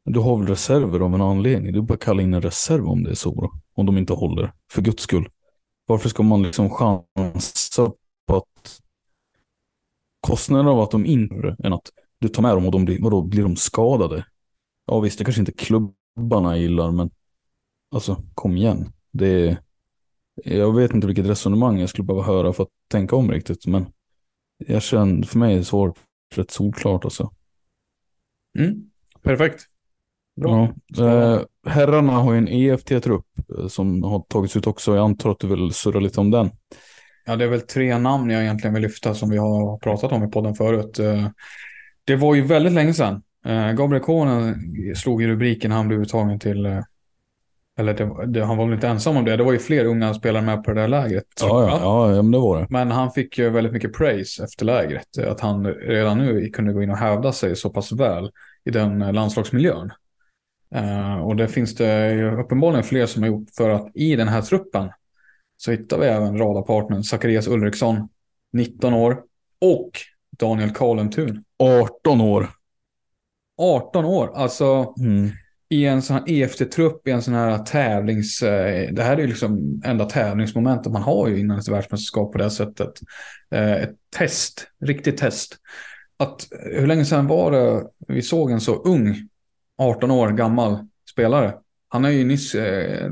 [0.05, 1.73] Du har väl reserver av en anledning.
[1.73, 3.35] Du bara kalla in en reserv om det är så.
[3.35, 3.53] Då.
[3.75, 4.53] Om de inte håller.
[4.73, 5.29] För guds skull.
[5.87, 7.93] Varför ska man liksom chansa
[8.27, 8.81] på att
[10.21, 13.23] kostnaden av att de inte än att du tar med dem och de blir, vadå,
[13.23, 14.25] blir de skadade?
[14.87, 17.11] Ja visst, det kanske inte klubbarna gillar, men
[17.95, 18.93] alltså kom igen.
[19.13, 19.63] Det är,
[20.45, 23.87] jag vet inte vilket resonemang jag skulle behöva höra för att tänka om riktigt, men
[24.67, 25.95] jag känner, för mig är svaret
[26.35, 27.31] rätt solklart alltså.
[28.59, 28.75] Mm.
[29.23, 29.67] Perfekt.
[30.41, 30.75] Bra.
[30.87, 31.05] Ja.
[31.05, 33.27] Eh, herrarna har ju en EFT-trupp
[33.59, 34.95] eh, som har tagits ut också.
[34.95, 36.51] Jag antar att du vill surra lite om den.
[37.27, 40.25] Ja, det är väl tre namn jag egentligen vill lyfta som vi har pratat om
[40.25, 40.99] i podden förut.
[40.99, 41.29] Eh,
[42.05, 43.23] Det var ju väldigt länge sedan.
[43.77, 44.55] Gabriel Konen
[44.97, 46.83] slog i rubriken, han blev uttagen till
[47.81, 50.15] eller det, det, han var väl inte ensam om det, det var ju fler unga
[50.15, 51.25] spelare med på det där lägret.
[51.41, 52.67] Ja, ja, ja, ja, men det var det.
[52.71, 55.19] Men han fick ju väldigt mycket praise efter lägret.
[55.19, 58.31] Att han redan nu kunde gå in och hävda sig så pass väl
[58.65, 59.91] i den landslagsmiljön.
[60.75, 64.43] Eh, och det finns det uppenbarligen fler som har gjort för att i den här
[64.43, 64.91] truppen
[65.57, 68.09] så hittar vi även radarpartnern Zacharias Ulriksson,
[68.53, 69.23] 19 år,
[69.61, 69.91] och
[70.39, 72.49] Daniel Karlentun, 18 år.
[73.63, 74.33] 18 år.
[74.35, 75.31] Alltså Mm
[75.73, 78.43] i en sån här EFT-trupp, i en sån här tävlings...
[78.43, 82.39] Eh, det här är ju liksom enda tävlingsmomentet man har ju innan ett världsmästerskap på
[82.39, 82.93] det här sättet.
[83.51, 85.57] Eh, ett test, riktigt test.
[86.17, 89.29] Att, eh, hur länge sedan var det vi såg en så ung,
[89.79, 90.79] 18 år gammal
[91.11, 91.55] spelare?
[91.89, 93.11] Han har ju nyss eh,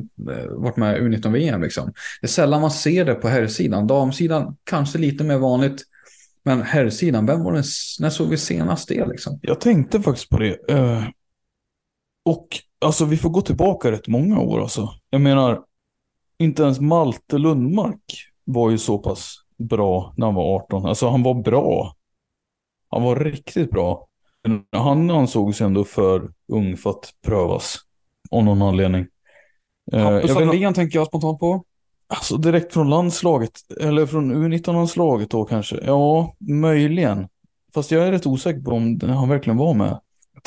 [0.49, 1.93] varit med i U19-VM liksom.
[2.21, 3.87] Det är sällan man ser det på herrsidan.
[3.87, 5.83] Damsidan kanske lite mer vanligt.
[6.45, 7.65] Men herrsidan, vem var det,
[8.01, 9.39] när såg vi senast det liksom?
[9.43, 10.73] Jag tänkte faktiskt på det.
[10.73, 11.09] Uh
[12.29, 12.49] och
[12.81, 14.89] alltså vi får gå tillbaka rätt många år alltså.
[15.11, 15.61] Jag menar,
[16.39, 20.87] inte ens Malte Lundmark var ju så pass bra när han var 18.
[20.87, 21.95] Alltså han var bra.
[22.89, 24.07] Han var riktigt bra.
[24.43, 27.79] Men han ansågs ändå för ung för att prövas.
[28.31, 29.07] Av någon anledning.
[29.93, 31.65] Eh, Hampus Alén tänker jag spontant på.
[32.07, 35.81] Alltså direkt från landslaget, eller från U19-landslaget då kanske.
[35.85, 37.29] Ja, möjligen.
[37.75, 40.01] Fast jag är rätt osäker på om han verkligen var med.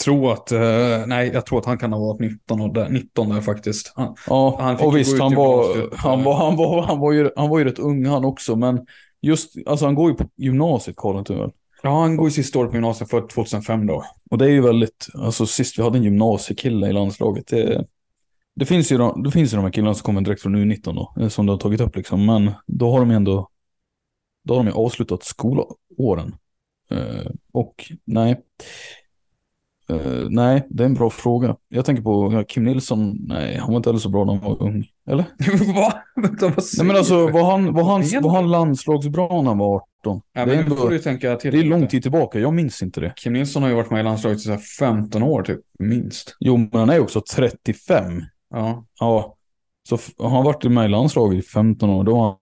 [0.03, 3.29] Tror att, eh, nej, jag tror att han kan ha varit 19, och där, 19
[3.29, 3.93] där faktiskt.
[3.95, 5.99] Han, Ja, Han och ju visst, han var, gymnasiet.
[5.99, 8.85] han, var, han, var, han, var ju, han var ju rätt ung han också, men
[9.21, 11.51] just, alltså han går ju på gymnasiet, Karl väl?
[11.83, 14.05] ja, han går i sista året på gymnasiet för 2005 då.
[14.31, 17.85] Och det är ju väldigt, alltså sist vi hade en gymnasiekille i landslaget, det,
[18.55, 20.95] det, finns ju de, det finns ju de här killarna som kommer direkt från U19
[20.95, 23.49] då, eh, som du har tagit upp liksom, men då har de ju ändå,
[24.43, 26.35] då har de ju avslutat skolåren.
[26.91, 28.41] Eh, och nej,
[29.91, 31.55] Eh, nej, det är en bra fråga.
[31.69, 34.63] Jag tänker på Kim Nilsson, nej, han var inte heller så bra när han var
[34.63, 35.25] ung, eller?
[35.75, 35.93] Va?
[36.15, 39.75] Vänta, vad Nej men alltså var han, var han, var han landslagsbra när han var
[39.75, 40.21] 18?
[40.33, 41.51] Ja, det, är ändå, får du tänka till.
[41.51, 43.13] det är lång tid tillbaka, jag minns inte det.
[43.15, 46.37] Kim Nilsson har ju varit med i landslaget i så här 15 år typ, minst.
[46.39, 48.21] Jo men han är ju också 35.
[48.53, 49.35] Ja, Ja.
[49.89, 52.37] Så har han varit med i landslaget i 15 år, då var han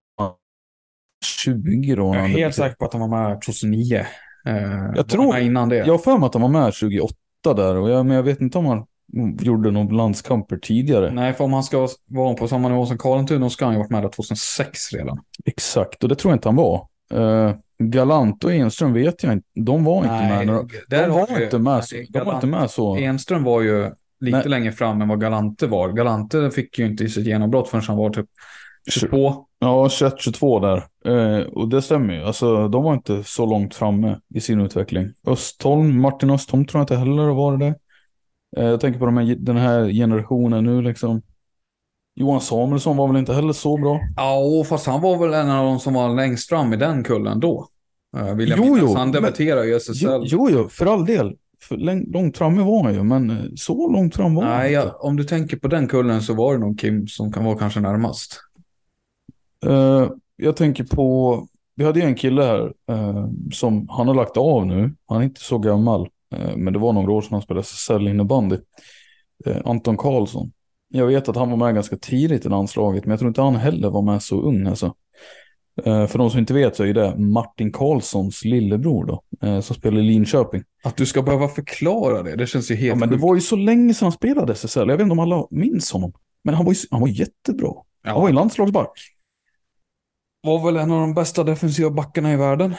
[1.26, 2.16] 20 då.
[2.16, 4.06] jag är helt säker på att han var med 2009.
[4.46, 5.76] Eh, var tror- innan det.
[5.78, 8.42] Jag har för mig att han var med 28 där, och jag, men jag vet
[8.42, 8.86] inte om han
[9.40, 11.12] gjorde några landskamper tidigare.
[11.12, 13.80] Nej, för om han ska vara på samma nivå som Karlentun, då ska han ju
[13.80, 15.20] varit med där 2006 redan.
[15.46, 16.88] Exakt, och det tror jag inte han var.
[17.14, 20.48] Uh, Galant och Enström vet jag inte, de var inte med.
[20.48, 20.54] När,
[21.06, 22.96] de var vi- inte med, de var inte med så.
[22.96, 24.50] Enström var ju lite Nej.
[24.50, 25.90] längre fram än vad Galante var.
[25.90, 28.26] Galante fick ju inte i sitt genombrott förrän han var typ
[28.92, 29.46] 22.
[29.60, 30.84] Ja, 21-22 där.
[31.40, 32.24] Eh, och det stämmer ju.
[32.24, 35.08] Alltså, de var inte så långt framme i sin utveckling.
[35.28, 37.76] Östholm, Martin Östholm tror jag inte heller varit det.
[38.58, 41.22] Eh, jag tänker på de här, den här generationen nu liksom.
[42.16, 44.00] Johan Samuelsson var väl inte heller så bra.
[44.16, 47.40] Ja, fast han var väl en av de som var längst fram i den kullen
[47.40, 47.68] då.
[48.18, 48.96] Uh, vill jag Jo, minnas.
[48.96, 50.22] Han debuterade i SSL.
[50.26, 51.36] Jo, jo, för all del.
[51.62, 54.74] För läng- långt framme var han ju, men eh, så långt fram var han Nej,
[54.74, 54.86] inte.
[54.88, 57.58] jag, om du tänker på den kullen så var det nog Kim som kan vara
[57.58, 58.40] kanske närmast.
[59.66, 64.38] Eh, jag tänker på, vi hade ju en kille här eh, som, han har lagt
[64.38, 67.42] av nu, han är inte så gammal, eh, men det var några år sedan han
[67.42, 68.58] spelade SSL innebandy.
[69.66, 70.52] Anton Karlsson.
[70.88, 73.56] Jag vet att han var med ganska tidigt i landslaget, men jag tror inte han
[73.56, 74.94] heller var med så ung alltså.
[75.84, 79.22] För de som inte vet så är det Martin Karlssons lillebror då,
[79.62, 80.64] som spelar i Linköping.
[80.84, 83.42] Att du ska behöva förklara det, det känns ju helt Ja, men det var ju
[83.42, 86.14] så länge sedan han spelade SSL, jag vet inte om alla minns honom.
[86.44, 87.74] Men han var ju han var jättebra.
[88.04, 88.30] Han var ja.
[88.30, 88.92] ju landslagsback.
[90.42, 92.76] Var väl en av de bästa defensiva backarna i världen.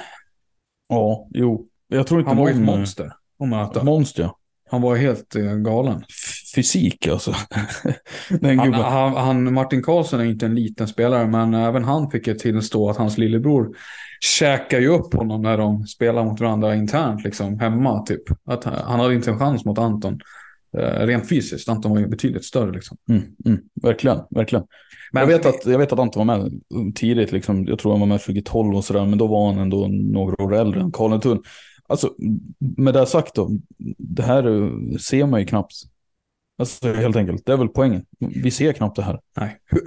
[0.88, 1.66] Ja, jo.
[1.88, 3.84] Jag tror inte Han var ju ett någon, eh, monster att möta.
[3.84, 4.36] Monster, ja.
[4.70, 6.04] Han var helt eh, galen.
[6.54, 7.34] Fysik alltså.
[8.40, 12.26] Den Han, han, han, Martin Karlsson är inte en liten spelare, men även han fick
[12.26, 13.76] ju tillstå att hans lillebror
[14.20, 18.22] käkar ju upp honom när de spelar mot varandra internt, liksom hemma typ.
[18.44, 20.20] Att han hade inte en chans mot Anton.
[20.79, 22.97] Eh, rent fysiskt, Anton var ju betydligt större liksom.
[23.09, 24.64] Mm, mm, verkligen, verkligen.
[25.12, 26.53] Men jag, vet att, jag vet att Anton var med
[26.95, 27.66] tidigt, liksom.
[27.66, 30.55] jag tror han var med 2012 och sådär, men då var han ändå några år
[30.55, 31.43] äldre än Karl Thun.
[31.87, 32.14] Alltså,
[32.77, 33.51] med det sagt då,
[33.99, 34.43] det här
[34.99, 35.75] ser man ju knappt.
[36.59, 38.05] Alltså helt enkelt, det är väl poängen.
[38.18, 39.21] Vi ser knappt det här.
[39.37, 39.59] Nej.
[39.66, 39.81] Hur-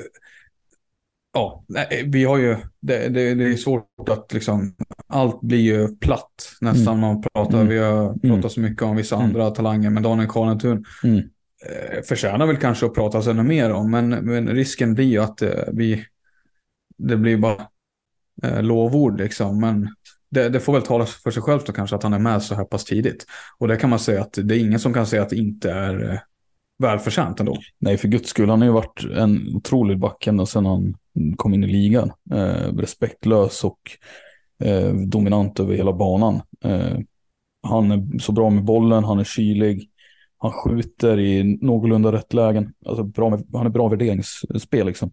[1.34, 1.64] Ja,
[2.06, 4.76] vi har ju, det, det, det är svårt att liksom,
[5.08, 7.58] allt blir ju platt nästan man pratar.
[7.58, 7.68] Mm.
[7.68, 8.50] Vi har pratat Mm.
[8.50, 9.28] så mycket om vissa Mm.
[9.28, 11.18] andra talanger, men Daniel Karlentun Mm.
[11.18, 15.42] eh, förtjänar väl kanske att pratas ännu mer om, men, men risken blir ju att
[15.42, 16.06] eh, vi,
[16.98, 17.68] det blir bara
[18.44, 19.90] eh, lovord liksom, men
[20.32, 22.56] det, det får väl tala för sig självt då kanske att han är med så
[22.56, 23.26] här pass tidigt.
[23.58, 25.72] Och det kan man säga att det är ingen som kan säga att det inte
[25.72, 26.20] är eh,
[26.80, 27.58] välförtjänt ändå.
[27.80, 28.50] Nej, för guds skull.
[28.50, 30.96] Han har ju varit en otrolig back ända sedan han
[31.36, 32.12] kom in i ligan.
[32.32, 33.80] Eh, respektlös och
[34.64, 36.42] eh, dominant över hela banan.
[36.64, 36.98] Eh,
[37.68, 39.90] han är så bra med bollen, han är kylig.
[40.38, 42.74] Han skjuter i någorlunda rätt lägen.
[42.86, 45.12] Alltså bra med, han är bra värderingsspel liksom.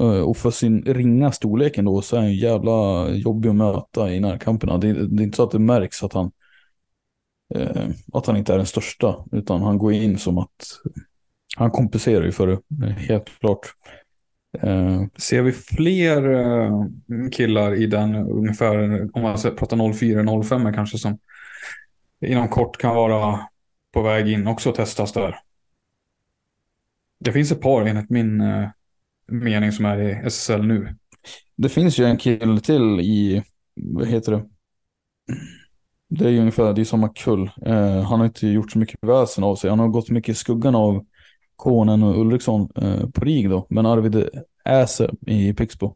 [0.00, 4.20] Eh, och för sin ringa storlek ändå så är han jävla jobbig att möta i
[4.20, 4.78] närkamperna.
[4.78, 6.30] Det, det är inte så att det märks att han
[7.54, 9.24] eh, att han inte är den största.
[9.32, 10.66] Utan han går in som att
[11.56, 13.60] han kompenserar ju för det, helt klart.
[14.64, 16.86] Uh, Ser vi fler uh,
[17.32, 21.18] killar i den ungefär, om man pratar 04-05 kanske som
[22.26, 23.40] inom kort kan vara
[23.92, 25.36] på väg in också och testas där?
[27.20, 28.68] Det finns ett par enligt min uh,
[29.26, 30.96] mening som är i SSL nu.
[31.56, 33.42] Det finns ju en kille till i,
[33.74, 34.44] vad heter det?
[36.08, 37.50] Det är ju ungefär, det är samma kull.
[38.06, 39.70] Han har inte gjort så mycket väsen av sig.
[39.70, 41.04] Han har gått mycket i skuggan av
[41.58, 43.66] Konen och Ulriksson eh, på RIG då.
[43.70, 44.28] Men Arvid
[44.64, 45.94] Äse i Pixbo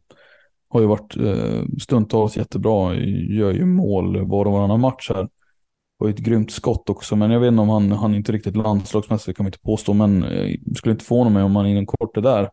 [0.69, 2.95] har ju varit eh, stundtals jättebra.
[3.29, 5.29] Gör ju mål var och varannan match här.
[5.99, 7.15] Har ju ett grymt skott också.
[7.15, 9.93] Men jag vet inte om han, han är inte riktigt landslagsmässig kan man inte påstå.
[9.93, 12.49] Men eh, skulle inte förvåna mig om han inom kort är där.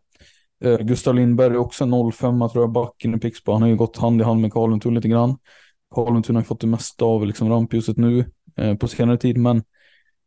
[0.63, 3.51] Eh, Gustav Lindberg är också 05 tror jag, backen i Pixbo.
[3.51, 5.37] Han har ju gått hand i hand med Karlentun lite grann.
[5.95, 8.25] Karlentun har ju fått det mesta av liksom rampljuset nu
[8.57, 9.37] eh, på senare tid.
[9.37, 9.63] Men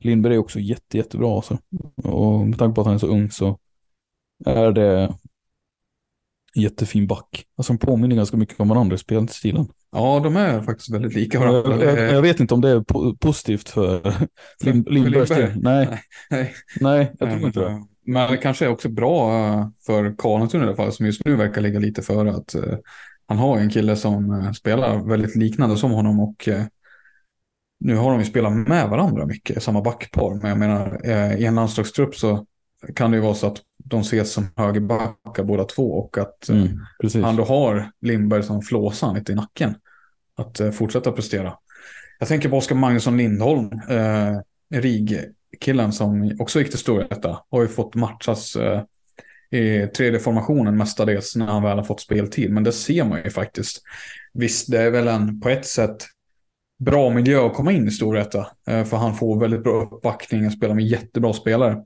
[0.05, 1.36] Lindberg är också jätte, jättebra.
[1.36, 1.59] Alltså.
[2.05, 3.59] Och med tanke på att han är så ung så
[4.46, 5.16] är det
[6.55, 7.44] en jättefin back.
[7.57, 9.66] Alltså de påminner ganska mycket om varandra i spelstilen.
[9.92, 11.84] Ja, de är faktiskt väldigt lika varandra.
[11.84, 14.00] Jag, jag, jag vet inte om det är po positivt för,
[14.62, 15.52] för Lindbergs del.
[15.57, 16.00] Nej.
[16.30, 16.55] Nej.
[16.80, 17.84] Nej, jag tror inte det.
[18.07, 21.36] Men det kanske är också bra eh, för Karlentun i alla fall, som just nu
[21.36, 22.74] verkar ligga lite före att uh,
[23.26, 26.62] han har en kille som uh, spelar väldigt liknande som honom och uh,
[27.81, 30.35] nu har de ju spelat med varandra mycket, samma backpar.
[30.35, 31.07] Men jag menar,
[31.39, 32.47] i en landslagstrupp så
[32.97, 37.25] kan det ju vara så att de ses som högerbackar båda två och att mm,
[37.25, 39.75] han då har Lindberg som flåsan lite i nacken.
[40.37, 41.55] Att fortsätta prestera.
[42.18, 44.39] Jag tänker på Oskar Magnusson Lindholm, eh,
[44.81, 47.39] RIG-killen som också gick till Storvreta.
[47.51, 48.83] Har ju fått matchas eh,
[49.51, 52.51] i tredje formationen mestadels när han väl har fått speltid.
[52.51, 53.83] Men det ser man ju faktiskt.
[54.33, 55.97] Visst, det är väl en på ett sätt
[56.79, 58.47] bra miljö att komma in i Storvreta.
[58.68, 61.85] Eh, för han får väldigt bra uppbackning och spelar med jättebra spelare.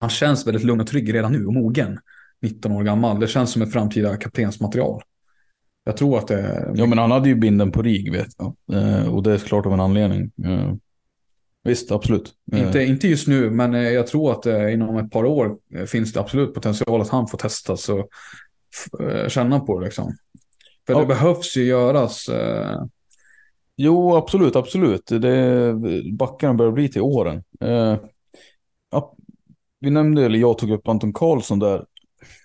[0.00, 1.98] Han känns väldigt lugn och trygg redan nu och mogen.
[2.42, 3.20] 19 år gammal.
[3.20, 5.02] Det känns som ett framtida kaptensmaterial.
[5.84, 6.72] Jag tror att det...
[6.74, 8.54] Ja, men han hade ju binden på RIG, vet jag.
[8.72, 10.30] Eh, och det är klart av en anledning.
[10.44, 10.72] Eh,
[11.64, 12.32] visst, absolut.
[12.52, 16.54] Inte, inte just nu, men jag tror att inom ett par år finns det absolut
[16.54, 18.08] potential att han får testas och
[19.28, 19.84] känna på det.
[19.84, 20.12] Liksom.
[20.86, 21.00] För ja.
[21.00, 22.30] det behövs ju göras.
[23.76, 25.06] Jo, absolut, absolut.
[25.06, 25.74] Det,
[26.12, 27.42] backarna börjar bli till åren.
[28.90, 29.16] Ja,
[29.80, 31.84] vi nämnde, eller jag tog upp Anton Karlsson där.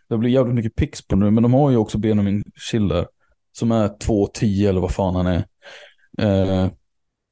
[0.09, 3.07] Det blir jävligt mycket pix på nu, men de har ju också Benjamin Schiller
[3.51, 5.45] som är 2,10 eller vad fan han är.
[6.17, 6.71] Eh,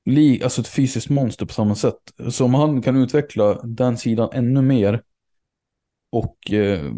[0.06, 2.00] li, alltså ett fysiskt monster på samma sätt.
[2.30, 5.02] Så om han kan utveckla den sidan ännu mer
[6.12, 6.92] och, eh,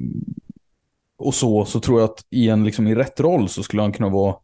[1.20, 3.92] och så, så tror jag att i en liksom i rätt roll så skulle han
[3.92, 4.36] kunna vara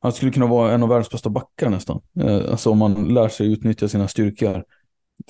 [0.00, 2.00] han skulle kunna vara en av världens bästa backar nästan.
[2.20, 4.64] Eh, alltså om man lär sig utnyttja sina styrkor.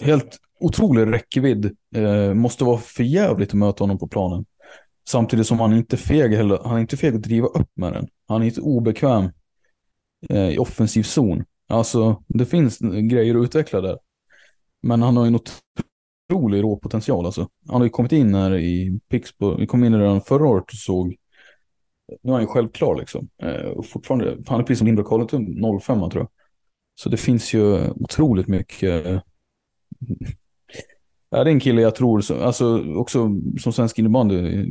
[0.01, 1.77] Helt otrolig räckvidd.
[1.95, 4.45] Eh, måste vara för jävligt att möta honom på planen.
[5.09, 8.09] Samtidigt som han inte feg heller, han är inte feg att driva upp med den.
[8.29, 9.31] Han är inte obekväm
[10.29, 11.45] eh, i offensiv zon.
[11.69, 13.99] Alltså, det finns grejer att utveckla där.
[14.83, 15.35] Men han har ju en
[16.29, 17.49] otrolig råpotential alltså.
[17.69, 20.79] Han har ju kommit in här i Pixbo, vi kom in redan förra året och
[20.79, 21.17] såg,
[22.23, 23.29] nu är han ju självklar liksom.
[23.43, 26.29] Eh, och fortfarande, han är precis som Lindberg Karlsson, typ 05 tror jag.
[26.95, 29.21] Så det finns ju otroligt mycket eh,
[31.31, 34.67] Ja, det är en kille jag tror, alltså också som svensk innebandy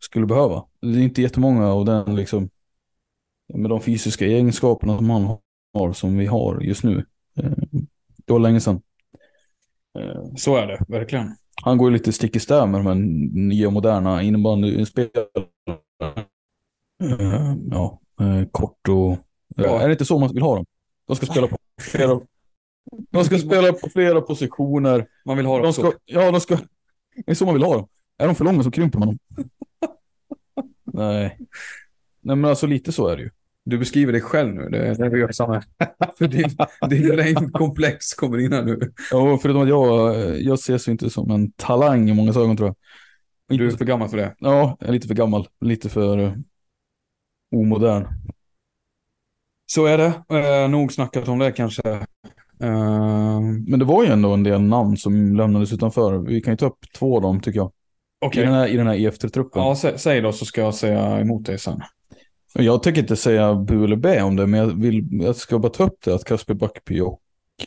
[0.00, 0.64] skulle behöva.
[0.80, 2.50] Det är inte jättemånga av den liksom,
[3.54, 5.36] med de fysiska egenskaperna som han
[5.74, 7.04] har, som vi har just nu.
[7.36, 7.50] Eh,
[8.26, 8.80] det var länge sedan.
[9.98, 11.36] Eh, så är det, verkligen.
[11.62, 12.94] Han går ju lite stick i stäv med de här
[13.34, 15.26] nya moderna innebandyspelarna.
[17.02, 18.00] Eh, ja,
[18.52, 19.18] kort och...
[19.56, 19.80] Ja.
[19.80, 20.66] Är det inte så man vill ha dem?
[21.06, 22.20] De ska spela på flera,
[23.10, 25.06] de ska spela på flera positioner.
[25.24, 25.92] Man vill ha dem de ska, så.
[26.04, 26.58] Ja, de ska...
[27.26, 27.88] Det är så man vill ha dem.
[28.18, 29.18] Är de för långa så krymper man dem.
[30.84, 31.38] Nej.
[32.20, 33.30] Nej, men alltså lite så är det ju.
[33.70, 34.68] Du beskriver dig själv nu.
[34.68, 35.62] Det, det gör samma.
[36.18, 36.56] För din,
[36.90, 38.92] din längdkomplex kommer in här nu.
[39.10, 42.68] Ja, förutom att jag, jag ses ju inte som en talang i många ögon tror
[42.68, 42.76] jag.
[43.58, 44.34] Du är för gammal för det?
[44.38, 45.48] Ja, jag är lite för gammal.
[45.60, 46.32] Lite för uh,
[47.56, 48.06] omodern.
[49.66, 50.22] Så är det.
[50.32, 51.88] Uh, nog snackat om det kanske.
[52.62, 56.18] Uh, Men det var ju ändå en del namn som lämnades utanför.
[56.18, 57.72] Vi kan ju ta upp två av dem tycker jag.
[58.20, 58.42] Okej.
[58.42, 59.62] I den här, i den här EF-truppen.
[59.62, 61.80] Ja, sä, säg då så ska jag säga emot dig sen.
[62.54, 65.72] Jag tänker inte säga bu eller bä om det, men jag, vill, jag ska bara
[65.72, 67.20] ta upp det att Kasper Backby och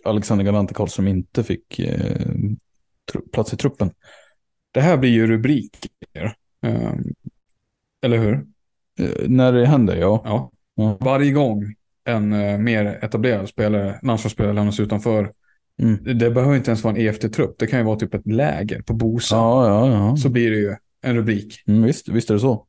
[0.03, 2.27] Alexander Galante Karlsson inte fick eh,
[3.34, 3.91] plats i truppen.
[4.71, 6.36] Det här blir ju rubriker.
[6.61, 7.03] Ehm,
[8.01, 8.34] eller hur?
[8.99, 10.21] Eh, när det händer, ja.
[10.25, 10.51] Ja.
[10.75, 10.97] Ja.
[11.01, 11.75] Varje gång
[12.05, 15.31] en eh, mer etablerad spelare, landslagsspelare lämnas utanför.
[15.81, 16.19] Mm.
[16.19, 17.55] Det behöver inte ens vara en EFT-trupp.
[17.59, 19.39] Det kan ju vara typ ett läger på Bosön.
[19.39, 20.17] Ja, ja, ja.
[20.17, 21.63] Så blir det ju en rubrik.
[21.67, 22.67] Mm, visst, visst är det så.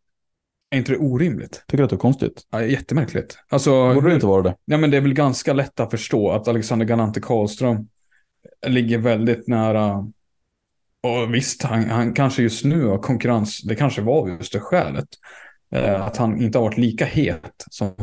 [0.75, 1.65] Är inte det orimligt?
[1.67, 2.43] Tycker du att det är konstigt?
[2.51, 3.39] Ja, jättemärkligt.
[3.49, 4.57] Alltså, Borde det inte vara det?
[4.65, 7.89] Ja, men det är väl ganska lätt att förstå att Alexander Galante Karlström
[8.67, 10.11] ligger väldigt nära.
[11.03, 13.63] Och visst, han, han kanske just nu har konkurrens.
[13.63, 15.09] Det kanske var just det skälet.
[15.73, 17.95] Eh, att han inte har varit lika het som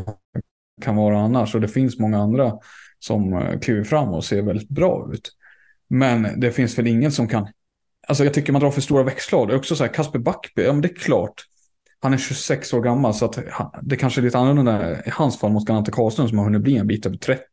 [0.82, 1.56] kan vara annars.
[1.56, 2.54] Och det finns många andra
[3.00, 5.32] som eh, kliver fram och ser väldigt bra ut.
[5.90, 7.48] Men det finns väl ingen som kan.
[8.08, 9.48] Alltså jag tycker man drar för stora växlar.
[9.48, 11.46] Det är också så här, Kasper Backby, ja men det är klart.
[12.02, 15.40] Han är 26 år gammal så att han, det kanske är lite annorlunda i hans
[15.40, 17.44] fall mot Galante Karlström som har hunnit bli en bit över 30.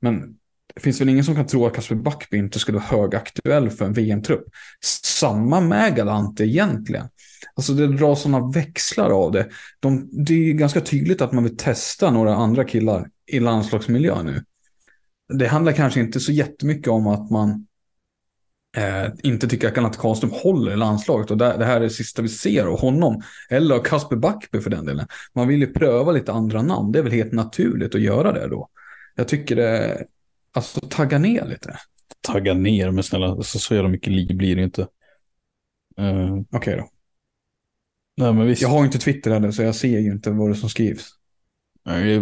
[0.00, 0.20] Men
[0.74, 3.84] det finns väl ingen som kan tro att Kasper Backby inte skulle vara högaktuell för
[3.84, 4.44] en VM-trupp.
[5.04, 7.06] Samma med Galante egentligen.
[7.54, 9.48] Alltså det drar sådana växlar av det.
[9.80, 14.44] De, det är ganska tydligt att man vill testa några andra killar i landslagsmiljö nu.
[15.38, 17.66] Det handlar kanske inte så jättemycket om att man
[18.76, 21.90] eh, inte tycker att Galante Karlström håller i landslaget och det, det här är det
[21.90, 23.22] sista vi ser av honom.
[23.50, 25.06] Eller av Kasper Backby för den delen.
[25.34, 26.92] Man vill ju pröva lite andra namn.
[26.92, 28.68] Det är väl helt naturligt att göra det då.
[29.14, 30.04] Jag tycker det,
[30.52, 31.76] alltså tagga ner lite.
[32.20, 34.82] Tagga ner, men snälla, så, så jävla mycket liv blir det inte.
[35.98, 36.88] Eh, Okej då.
[38.16, 38.62] nej, men visst.
[38.62, 41.10] Jag har inte Twitter heller så jag ser ju inte vad det som skrivs.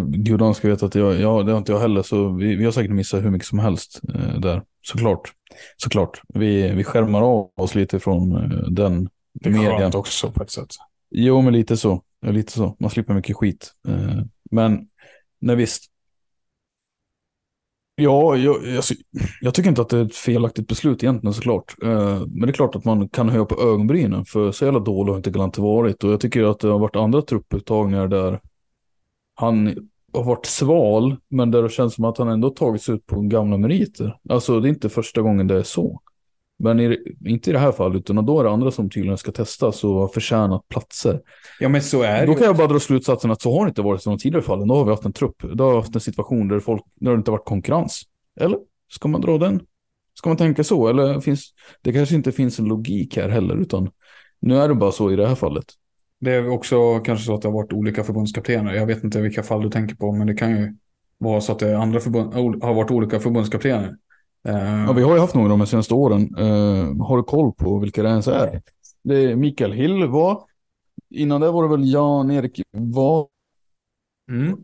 [0.07, 2.73] Gudarna ska veta att jag, ja, det har inte jag heller, så vi, vi har
[2.73, 4.63] säkert missat hur mycket som helst eh, där.
[4.83, 5.33] Såklart.
[5.77, 6.23] Såklart.
[6.35, 9.09] Vi, vi skärmar av oss lite från eh, den
[9.45, 9.93] medien.
[9.95, 10.71] också på ett sätt.
[11.11, 12.03] Jo, men lite så.
[12.21, 12.77] Ja, Lite så.
[12.79, 13.73] Man slipper mycket skit.
[13.89, 14.81] Eh, Men,
[15.41, 15.85] nej visst.
[17.95, 18.95] Ja, jag, alltså,
[19.41, 21.75] jag tycker inte att det är ett felaktigt beslut egentligen såklart.
[21.83, 25.13] Eh, Men det är klart att man kan höja på ögonbrynen för så jävla dålig
[25.13, 26.05] har inte Galante varit.
[26.05, 28.41] Och jag tycker att det har varit andra trupputtagningar där
[29.41, 29.75] han
[30.13, 33.57] har varit sval, men där det känns som att han ändå tagits ut på gamla
[33.57, 34.17] meriter.
[34.29, 36.01] Alltså det är inte första gången det är så.
[36.59, 39.33] Men i, inte i det här fallet, utan då är det andra som tydligen ska
[39.33, 41.21] testas och har förtjänat platser.
[41.61, 43.69] Ja men så är Då det kan jag bara dra slutsatsen att så har det
[43.69, 44.69] inte varit som de tidigare fallen.
[44.69, 47.11] Då har vi haft en trupp, då har vi haft en situation där, folk, där
[47.11, 48.03] det inte varit konkurrens.
[48.41, 48.59] Eller?
[48.89, 49.61] Ska man dra den?
[50.15, 50.89] Ska man tänka så?
[50.89, 53.91] Eller finns det kanske inte finns en logik här heller, utan
[54.41, 55.65] nu är det bara så i det här fallet.
[56.21, 58.75] Det är också kanske så att det har varit olika förbundskaptener.
[58.75, 60.77] Jag vet inte vilka fall du tänker på, men det kan ju
[61.19, 63.97] vara så att det andra förbund, har varit olika förbundskaptener.
[64.49, 66.35] Eh, Ja, vi har ju haft några de senaste åren.
[66.39, 68.63] Eh, har du koll på vilka det ens är?
[69.03, 70.43] Det är Mikael Hill var.
[71.11, 73.27] Innan det var det väl Jan-Erik var.
[74.31, 74.57] mm.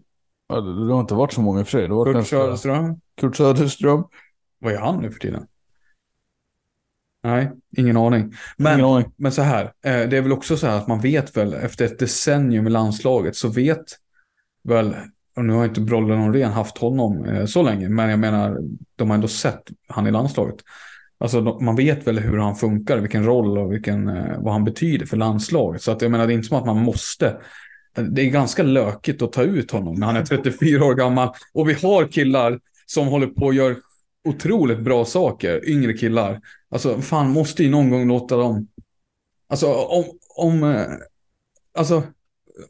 [0.48, 1.88] Ja, det, det har inte varit så många i och för sig.
[1.88, 3.00] Det Kurt Söderström.
[3.20, 4.04] Kurt Söderström.
[4.58, 5.46] Vad är han nu för tiden?
[7.26, 8.32] Nej, ingen aning.
[8.56, 9.12] Men, Ingen aning.
[9.16, 11.84] men så här, eh, det är väl också så här att man vet väl efter
[11.84, 13.84] ett decennium i landslaget så vet
[14.64, 14.94] väl,
[15.36, 18.58] och nu har inte Brolle Norén haft honom eh, så länge, men jag menar,
[18.96, 20.56] de har ändå sett han i landslaget.
[21.18, 25.06] Alltså man vet väl hur han funkar, vilken roll och vilken, eh, vad han betyder
[25.06, 25.82] för landslaget.
[25.82, 27.36] Så att jag menar, det är inte som att man måste.
[28.08, 31.28] Det är ganska lökigt att ta ut honom när han är 34 år gammal.
[31.54, 33.76] Och vi har killar som håller på och gör
[34.26, 36.40] otroligt bra saker, yngre killar.
[36.70, 38.68] Alltså fan måste ju någon gång låta dem.
[39.48, 40.04] Alltså om,
[40.36, 40.86] om eh,
[41.78, 42.02] alltså,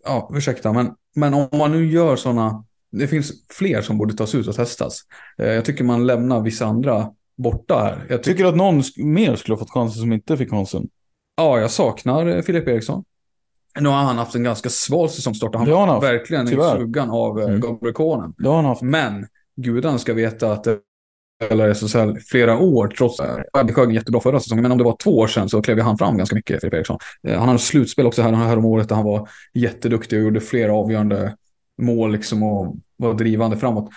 [0.05, 4.34] ja ursäkta men, men om man nu gör sådana, det finns fler som borde tas
[4.34, 5.01] ut och testas.
[5.38, 7.97] Eh, Jag tycker man lämnar vissa andra borta här.
[8.09, 10.88] Jag Jag tycker, att någon mer skulle ha fått chansen som inte fick chansen.
[11.36, 13.05] ja jag saknar eh, Filip Eriksson.
[13.80, 15.55] Nu har han haft en ganska sval säsongstart.
[15.55, 16.76] Han var verkligen tyvärr.
[16.76, 17.61] i skuggan av Mm.
[17.61, 18.34] Gabriel Konen.
[18.82, 19.26] Men
[19.57, 20.78] gudarna ska veta att det
[21.45, 23.20] eller SSL flera år trots
[23.53, 24.62] att sjöng jättebra förra säsongen.
[24.62, 26.99] Men om det var två år sedan så klev han fram ganska mycket, Filip Eriksson.
[27.28, 30.41] Eh, han hade slutspel också här, här om året där han var jätteduktig och gjorde
[30.41, 31.37] flera avgörande
[31.82, 33.91] mål liksom och var drivande framåt.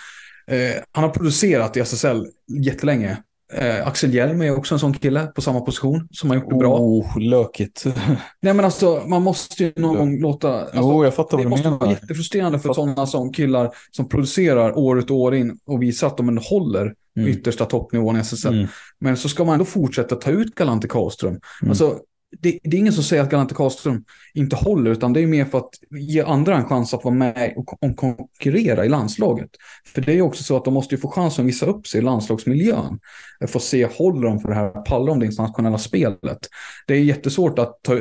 [0.47, 3.17] Eh, han har producerat i SSL jättelänge.
[3.53, 6.55] Eh, Axel Hjelm är också en sån kille på samma position som har gjort det
[6.55, 6.77] bra.
[6.79, 7.85] Oh, lökigt.
[8.41, 10.61] Nej men alltså man måste ju någon gång låta...
[10.61, 11.91] Alltså, jo, jag fattar det vad du måste vara menar.
[11.93, 16.17] jättefrustrerande för sådana som killar som producerar år ut och år in och visar att
[16.17, 17.29] de ändå håller Mm.
[17.31, 18.53] yttersta toppnivån i SSL.
[18.53, 18.67] Mm.
[18.99, 21.29] Men så ska man ändå fortsätta ta ut Galante Karlström.
[21.61, 21.69] Mm.
[21.69, 21.97] Alltså,
[22.37, 24.03] det, det är ingen som säger att Galante Karlström
[24.33, 27.53] inte håller, utan det är mer för att ge andra en chans att vara med
[27.55, 29.49] och, konkurrera i landslaget.
[29.85, 31.87] För det är ju också så att de måste ju få chansen att visa upp
[31.87, 32.99] sig i landslagsmiljön.
[33.47, 36.39] Få se, håller de för det här, pallar de det internationella spelet?
[36.87, 37.93] Det är jättesvårt att ta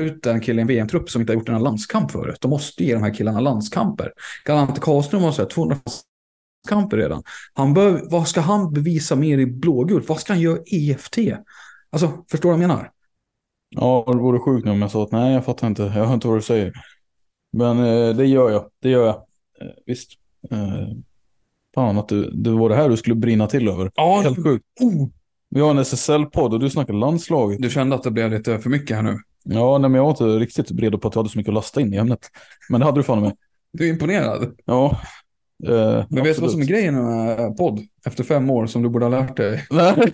[0.00, 2.38] ut en kille i en VM-trupp som inte har gjort en landskamp förut.
[2.40, 4.12] De måste ge de här killarna landskamper.
[4.44, 5.78] Galante Karlström har så här 200
[6.66, 7.22] landskamper redan.
[7.54, 10.08] Han bör, vad ska han bevisa mer i blågult?
[10.08, 11.18] Vad ska han göra i EFT?
[11.90, 12.90] Alltså, förstår du vad jag menar?
[13.68, 15.82] Ja, det vore sjukt nu om jag sa att nej, jag fattar inte.
[15.82, 16.72] Jag hör inte vad du säger.
[17.52, 18.64] Men eh, det gör jag.
[18.82, 19.14] Det gör jag.
[19.60, 20.10] Eh, visst.
[20.50, 20.88] Eh,
[21.74, 23.90] fan att du, det var det här du skulle brinna till över.
[23.94, 24.64] Ja, Helt sjukt.
[24.80, 25.08] Oh,
[25.50, 27.62] Vi har en SSL-podd och du snackar landslaget.
[27.62, 29.18] du kände att det blev lite för mycket här nu.
[29.44, 31.54] Ja, nej, men jag var inte riktigt redo på att jag hade så mycket att
[31.54, 32.20] lasta in i ämnet.
[32.70, 33.36] Men det hade du fan med.
[33.72, 34.54] Du är imponerad.
[34.64, 35.00] Ja.
[35.68, 38.88] Eh, Men vet du vad som är grejen med podd efter fem år som du
[38.88, 39.66] borde ha lärt dig?
[39.70, 40.12] Nej,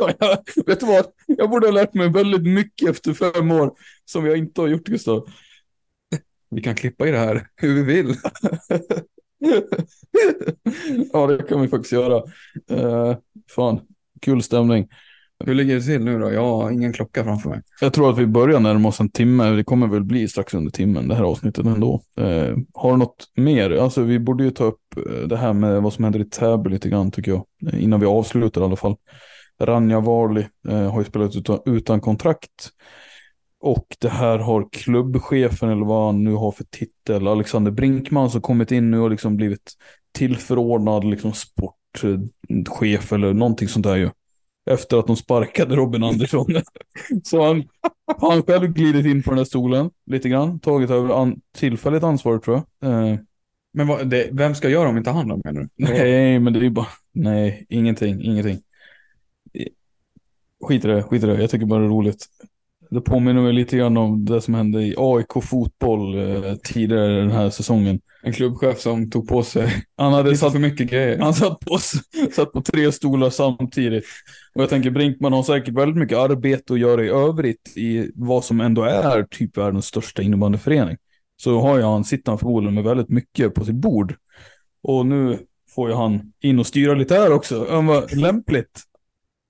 [0.00, 1.06] jag, vet du vad?
[1.26, 3.72] Jag borde ha lärt mig väldigt mycket efter fem år
[4.04, 5.28] som jag inte har gjort, Gustav.
[6.50, 8.14] Vi kan klippa i det här hur vi vill.
[11.12, 12.22] ja, det kan vi faktiskt göra.
[12.72, 13.16] Uh,
[13.54, 13.80] fan,
[14.20, 14.88] kul stämning.
[15.44, 16.32] Hur ligger det till nu då?
[16.32, 17.60] Jag har ingen klocka framför mig.
[17.80, 19.50] Jag tror att vi börjar närma oss en timme.
[19.50, 22.02] Det kommer väl bli strax under timmen det här avsnittet ändå.
[22.16, 23.70] Eh, har du något mer?
[23.70, 26.70] Alltså vi borde ju ta upp eh, det här med vad som händer i Täby
[26.70, 27.44] lite grann tycker jag.
[27.72, 28.96] Eh, Innan vi avslutar i alla fall.
[29.60, 32.70] Ranja Varli eh, har ju spelat utan, utan kontrakt.
[33.60, 37.28] Och det här har klubbchefen eller vad han nu har för titel.
[37.28, 39.72] Alexander Brinkman som kommit in nu och liksom blivit
[40.12, 44.10] tillförordnad liksom sportchef eller någonting sånt där ju
[44.70, 46.46] efter att de sparkade Robin Andersson.
[47.24, 47.64] så han
[48.20, 52.38] han själv glidit in på den här stolen lite grann, tagit över an tillfälligt ansvar
[52.38, 52.92] tror jag.
[52.92, 53.18] Eh,
[53.74, 55.68] Men vad, det, vem ska göra om inte han då menar du?
[55.76, 58.60] nej, men det är ju bara, nej, ingenting, ingenting.
[60.62, 62.26] Skit i det, skit i det, jag tycker bara det är roligt.
[62.90, 67.30] Det påminner mig lite grann om det som hände i AIK fotboll eh, tidigare den
[67.30, 68.00] här säsongen.
[68.22, 71.18] En klubbchef som tog på sig Han hade satt för mycket grejer.
[71.18, 71.78] Han satt på,
[72.32, 74.04] satt på tre stolar samtidigt.
[74.54, 78.44] Och jag tänker Brinkman har säkert väldigt mycket arbete att göra i övrigt i vad
[78.44, 80.96] som ändå är typ världens största innebandyförening.
[81.36, 84.14] Så har ju han, sitter han förmodligen med väldigt mycket på sitt bord.
[84.82, 85.38] Och nu
[85.74, 87.66] får ju han in och styra lite här också.
[87.70, 88.80] Han var lämpligt.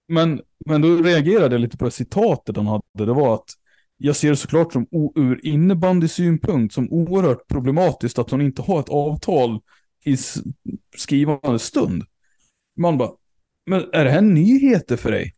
[0.08, 2.82] Men, men då reagerade jag lite på det citatet han hade.
[2.92, 3.50] Det var att
[3.96, 4.86] jag ser det såklart som
[5.16, 9.60] ur innebandysynpunkt som oerhört problematiskt att hon inte har ett avtal
[10.04, 10.16] i
[10.96, 12.04] skrivande stund.
[12.76, 13.10] Man bara,
[13.66, 15.34] men är det här nyheter för dig?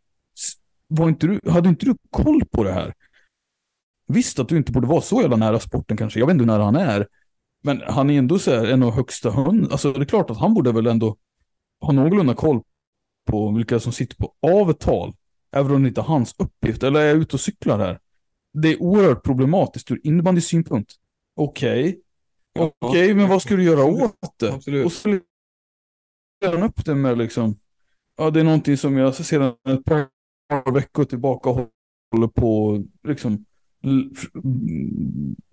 [0.89, 2.95] Var inte du, hade inte du koll på det här?
[4.09, 6.53] Visst att du inte borde vara så jävla nära sporten kanske, jag vet inte hur
[6.53, 7.09] nära han är.
[7.63, 10.39] Men han är ändå så här en av högsta hund, alltså det är klart att
[10.39, 11.17] han borde väl ändå
[11.81, 12.63] ha någorlunda koll
[13.25, 15.15] på vilka som sitter på avtal.
[15.53, 18.01] Även om det inte är hans uppgift, eller är jag ute och cyklar här?
[18.53, 20.93] Det är oerhört problematiskt ur innebandysynpunkt.
[21.37, 22.01] Okej.
[22.59, 24.53] Okej, men vad ska du göra åt det?
[24.53, 24.87] Absolut.
[24.87, 25.23] Och så lägger
[26.59, 27.59] han upp det med liksom,
[28.17, 31.51] ja det är någonting som jag sedan ett par veckor tillbaka
[32.13, 33.45] håller på liksom
[33.85, 34.15] mm,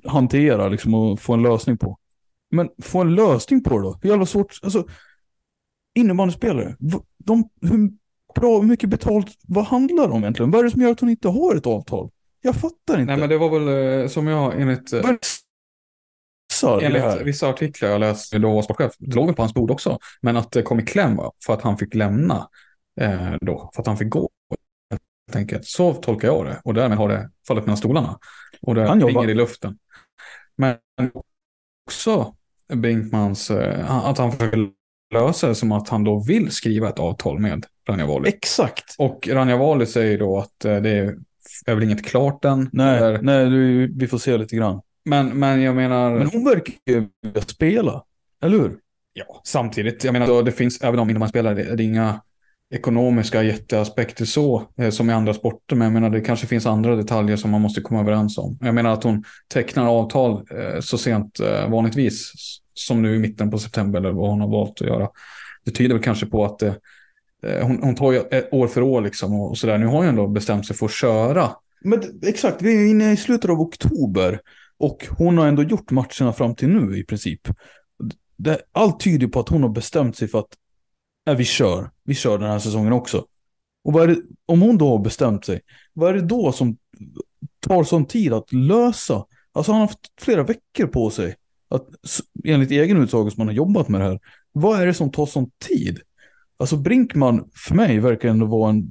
[0.06, 1.98] hantera liksom och få en lösning på.
[2.52, 4.00] Men få en lösning på det då?
[4.02, 4.88] Hur jävla svårt, alltså
[5.96, 6.76] innebandyspelare,
[7.20, 7.92] de, hur
[8.36, 10.52] bra, mycket betalt, vad handlar det om egentligen?
[10.52, 12.10] Vad är det som gör att hon inte har ett avtal?
[12.42, 13.04] Jag fattar inte.
[13.04, 15.02] Nej men det var väl eh, som jag enligt, eh,
[16.82, 20.38] enligt vissa artiklar jag läste då var sportchef, det låg på hans bord också, men
[20.38, 22.50] att det kom i kläm för att han fick lämna
[23.02, 24.30] eh, då, för att han fick gå.
[24.92, 25.66] Helt enkelt.
[25.66, 28.20] Så tolkar jag det och därmed har det fallit mellan stolarna.
[28.62, 29.78] Och det Han hänger i luften.
[30.56, 30.78] Men
[31.88, 32.36] också
[32.74, 34.70] Brinkmans, eh, att han försöker
[35.14, 38.30] lösa det som att han då vill skriva ett avtal med Ranja Wali.
[38.30, 38.95] Exakt.
[38.97, 40.89] Och Ranja Wali säger då att eh, det
[41.66, 42.70] är, väl inget klart än.
[42.74, 44.82] Nej, Eller- nej du, vi får se lite grann.
[45.05, 46.12] Men, men jag menar...
[46.18, 47.07] Men hon verkar ju
[47.41, 48.03] spela,
[48.43, 48.78] eller hur?
[49.14, 52.22] Ja, samtidigt, jag menar, då, det finns, även om man spelar, det det är inga
[52.72, 56.96] ekonomiska jätteaspekter så, eh, som i andra sporter, men jag menar, det kanske finns andra
[56.96, 58.58] detaljer som man måste komma överens om.
[58.62, 62.32] Jag menar att hon tecknar avtal eh, så sent eh, vanligtvis,
[62.74, 65.10] som nu i mitten på september, eller vad hon har valt att göra.
[65.66, 66.74] Det tyder väl kanske på att eh,
[67.44, 69.78] eh hon, hon tar ju eh, år för år liksom och, och sådär.
[69.78, 71.50] Nu har hon ju ändå bestämt sig för att köra.
[71.82, 74.40] Men exakt, vi är inne i slutet av oktober.
[74.78, 77.42] Och hon har ändå gjort matcherna fram till nu i princip.
[78.38, 80.50] Det, allt tyder på att hon har bestämt sig för att
[81.30, 81.90] Nej, vi kör.
[82.04, 83.26] Vi kör den här säsongen också.
[83.84, 85.62] Och vad är det, om hon då har bestämt sig,
[85.94, 86.78] vad är det då som
[87.60, 89.26] tar sån tid att lösa?
[89.52, 91.36] Alltså han har haft flera veckor på sig.
[91.70, 91.88] Att,
[92.46, 94.20] enligt egen utsago som han har jobbat med det här.
[94.52, 96.00] Vad är det som tar sån tid?
[96.58, 98.88] Alltså Brinkman, för mig, verkar ändå vara en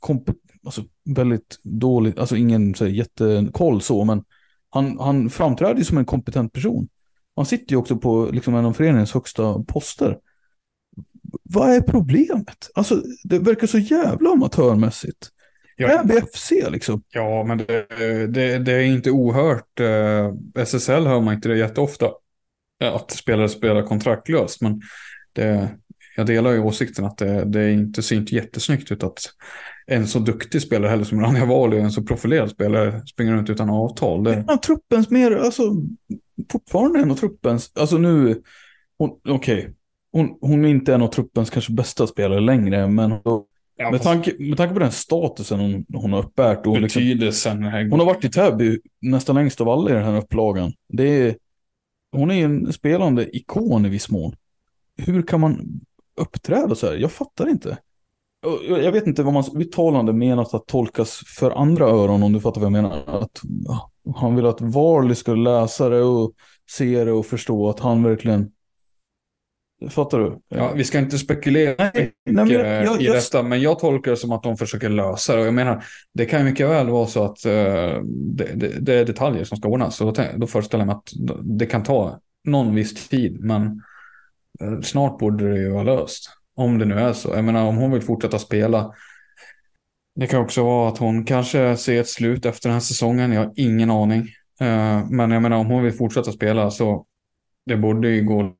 [0.00, 0.30] komp...
[0.64, 4.24] alltså, väldigt dålig, alltså ingen så här, jättekoll så, men
[4.70, 6.88] han, han framträder ju som en kompetent person.
[7.36, 10.18] Han sitter ju också på liksom, en av föreningens högsta poster.
[11.42, 12.70] Vad är problemet?
[12.74, 15.28] Alltså, det verkar så jävla amatörmässigt.
[15.76, 15.88] Ja.
[15.88, 17.02] Täby FC liksom.
[17.10, 17.86] Ja, men det,
[18.26, 19.80] det, det är inte ohört.
[19.80, 22.10] Eh, SSL hör man inte det jätteofta.
[22.84, 24.60] Att spelare spelar kontraktlöst.
[24.60, 24.80] Men
[25.32, 25.68] det,
[26.16, 29.20] jag delar ju åsikten att det, det inte ser inte jättesnyggt ut att
[29.86, 33.70] en så duktig spelare heller som Rania och en så profilerad spelare springer runt utan
[33.70, 34.24] avtal.
[34.24, 35.62] Det, av truppens mer, alltså
[36.52, 38.42] fortfarande en av truppens, alltså nu,
[39.28, 39.74] okej,
[40.12, 43.46] hon, hon är inte en av truppens kanske bästa spelare längre, men då,
[43.76, 47.62] ja, med, tanke, med tanke på den statusen hon, hon har uppbärt och liksom, betydelsen.
[47.62, 50.72] här- hon har varit i Täby nästan längst av alla i den här upplagan.
[50.88, 51.36] Det är,
[52.12, 54.34] hon är ju en spelande ikon i viss mån.
[54.96, 55.80] Hur kan man
[56.20, 56.94] uppträda så här?
[56.96, 57.78] Jag fattar inte.
[58.68, 62.60] Jag vet inte vad man uttalande menas att tolkas för andra öron om du fattar
[62.60, 63.02] vad jag menar.
[63.06, 63.40] Att
[64.16, 66.32] han vill att Varley ska läsa det och
[66.70, 68.50] se det och förstå att han verkligen...
[69.90, 70.38] Fattar du?
[70.48, 74.16] Ja, vi ska inte spekulera Nej, men jag- jag- i detta, men jag tolkar det
[74.16, 75.40] som att de försöker lösa det.
[75.40, 77.52] Och jag menar, det kan ju mycket väl vara så att eh,
[78.04, 80.00] det, det, det är detaljer som ska ordnas.
[80.00, 81.12] Och då, då föreställer jag mig att
[81.58, 83.82] det kan ta någon viss tid, men
[84.60, 86.30] eh, snart borde det ju vara löst.
[86.56, 87.28] Om det nu är så.
[87.34, 88.92] Jag menar, om hon vill fortsätta spela.
[90.20, 93.32] Det kan också vara att hon kanske ser ett slut efter den här säsongen.
[93.32, 94.20] Jag har ingen aning.
[94.60, 97.06] Eh, men jag menar, om hon vill fortsätta spela så
[97.66, 98.54] det borde ju gå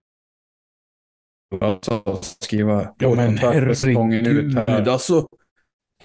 [1.60, 3.38] att skriva Ja men
[3.74, 5.26] säsongen ut herregud, alltså.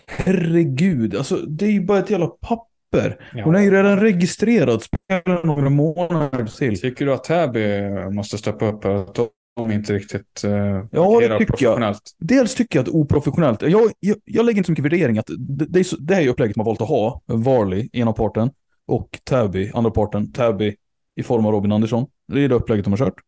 [0.07, 3.29] Herregud, alltså det är ju bara ett jävla papper.
[3.33, 3.43] Ja.
[3.43, 6.81] Hon är ju redan registrerad, spelar några månader till.
[6.81, 8.85] Tycker du att Täby måste steppa upp?
[8.85, 9.15] Att
[9.55, 11.95] de inte riktigt uh, Ja, det tycker jag.
[12.19, 15.65] Dels tycker jag att oprofessionellt, jag, jag, jag lägger inte så mycket värdering att det,
[15.65, 17.21] det, är så, det här är upplägget man valt att ha.
[17.25, 18.51] Varley, ena parten,
[18.87, 20.31] och Täby, andra parten.
[20.31, 20.75] Täby
[21.15, 22.07] i form av Robin Andersson.
[22.27, 23.21] Det är det upplägget de har kört.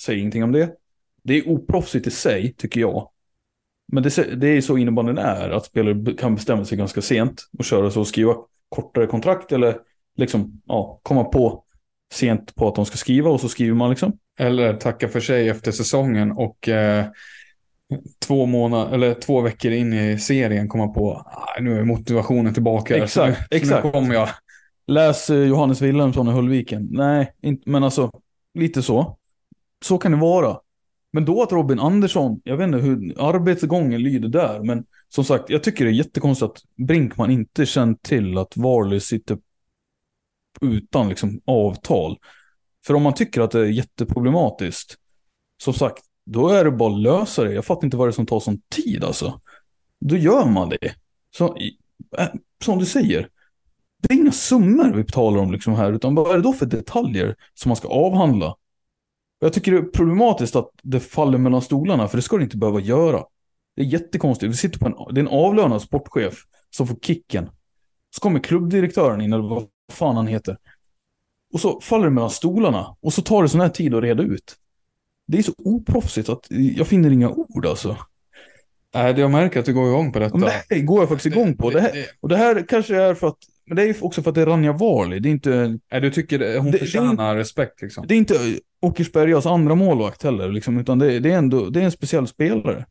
[0.00, 0.70] Säg ingenting om det.
[1.22, 3.10] Det är oproffsigt i sig, tycker jag.
[3.92, 7.64] Men det, det är så innebandyn är, att spelare kan bestämma sig ganska sent och
[7.64, 8.34] köra så och skriva
[8.68, 9.76] kortare kontrakt eller
[10.16, 11.64] liksom, ja, komma på
[12.12, 14.18] sent på att de ska skriva och så skriver man liksom.
[14.38, 17.06] Eller tacka för sig efter säsongen och eh,
[18.26, 22.96] två, månader, eller två veckor in i serien komma på ah, nu är motivationen tillbaka.
[22.96, 23.84] Exakt, nu, exakt.
[23.84, 24.28] Nu kommer jag.
[24.86, 26.88] Läs eh, Johannes Wilhelmsson i Höllviken.
[26.90, 28.10] Nej, inte, men alltså
[28.54, 29.18] lite så.
[29.84, 30.56] Så kan det vara.
[31.12, 35.50] Men då att Robin Andersson, jag vet inte hur arbetsgången lyder där, men som sagt,
[35.50, 39.38] jag tycker det är jättekonstigt att Brinkman inte känt till att Varley sitter
[40.60, 42.18] utan liksom avtal.
[42.86, 44.96] För om man tycker att det är jätteproblematiskt,
[45.62, 47.52] som sagt, då är det bara att lösa det.
[47.52, 49.40] Jag fattar inte vad det är som tar sån tid alltså.
[50.00, 50.94] Då gör man det.
[51.36, 51.56] Så,
[52.18, 52.28] äh,
[52.64, 53.28] som du säger,
[54.02, 56.66] det är inga summor vi talar om liksom här, utan vad är det då för
[56.66, 58.56] detaljer som man ska avhandla?
[59.40, 62.56] Jag tycker det är problematiskt att det faller mellan stolarna, för det ska det inte
[62.56, 63.24] behöva göra.
[63.76, 64.52] Det är jättekonstigt.
[64.52, 67.50] Vi sitter på en, det är en avlönad sportchef som får kicken.
[68.14, 70.56] Så kommer klubbdirektören in, eller vad fan han heter.
[71.52, 72.96] Och så faller det mellan stolarna.
[73.00, 74.56] Och så tar det sån här tid att reda ut.
[75.26, 77.96] Det är så oproffsigt att jag finner inga ord alltså.
[78.94, 80.36] Nej, jag märker att du går igång på detta.
[80.36, 81.70] Men det här går jag faktiskt igång på.
[81.70, 83.38] Det här, och det här kanske är för att,
[83.70, 85.18] men det är ju också för att det är Ranja Varley.
[85.20, 88.04] Det är inte, Nej, du tycker hon Det- det är förtjänar respekt liksom?
[88.08, 88.34] det är inte
[88.82, 92.86] Åkersbergas andra målvakt heller, liksom, utan det, det är ändå, det är en speciell spelare.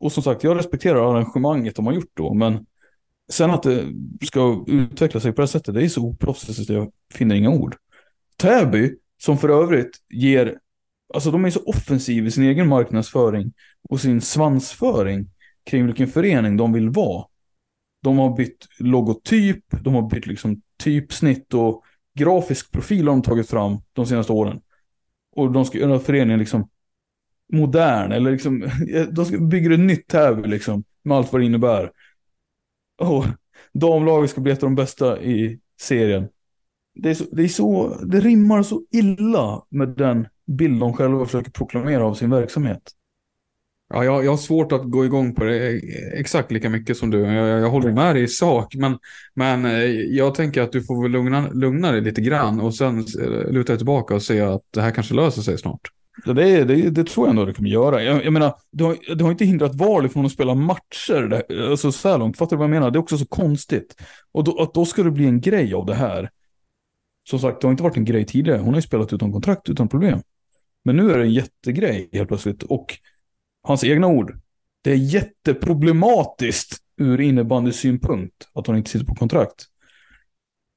[0.00, 2.66] Och som sagt, jag respekterar arrangemanget de har gjort då, men
[3.30, 3.84] sen att det
[4.26, 7.50] ska utveckla sig på det här sättet, det är så oproffsigt att jag finner inga
[7.50, 7.76] ord.
[8.36, 10.58] Täby, som för övrigt ger,
[11.14, 13.52] alltså de är så offensiva i sin egen marknadsföring
[13.88, 15.30] och sin svansföring
[15.70, 17.24] kring vilken förening de vill vara.
[18.02, 21.84] De har bytt logotyp, de har bytt liksom typsnitt och
[22.18, 24.60] grafisk profil har de tagit fram de senaste åren.
[25.32, 26.68] Och de ska göra föreningen liksom
[27.52, 28.60] modern, eller liksom,
[29.12, 31.92] de ska bygga ett nytt Täby liksom, med allt vad det innebär.
[32.98, 33.24] Och
[33.72, 36.28] damlaget ska bli ett av de bästa i serien.
[36.94, 41.24] Det är, så, det är så, det rimmar så illa med den bild de själva
[41.24, 42.92] försöker proklamera av sin verksamhet.
[43.92, 45.80] Ja, jag, jag har svårt att gå igång på det
[46.12, 47.18] exakt lika mycket som du.
[47.20, 48.98] Jag, jag håller med dig i sak, men,
[49.34, 52.98] men eh, jag tänker att du får väl lugna, lugna dig lite grann och sen
[52.98, 55.80] eh, luta dig tillbaka och se att det här kanske löser sig snart.
[56.24, 58.02] Det, det, det tror jag ändå det kommer göra.
[58.02, 61.70] Jag, jag menar, det har, det har inte hindrat Varley från att spela matcher, där,
[61.70, 62.36] alltså så här långt.
[62.36, 62.90] Fattar du vad jag menar?
[62.90, 63.94] Det är också så konstigt.
[64.32, 66.30] Och då, att då ska det bli en grej av det här.
[67.30, 68.58] Som sagt, det har inte varit en grej tidigare.
[68.58, 70.20] Hon har ju spelat utan kontrakt, utan problem.
[70.84, 72.62] Men nu är det en jättegrej helt plötsligt.
[72.62, 72.98] Och
[73.62, 74.38] hans egna ord.
[74.82, 76.76] Det är jätteproblematiskt.
[77.00, 79.66] ur innebandysynpunkt att hon inte sitter på kontrakt.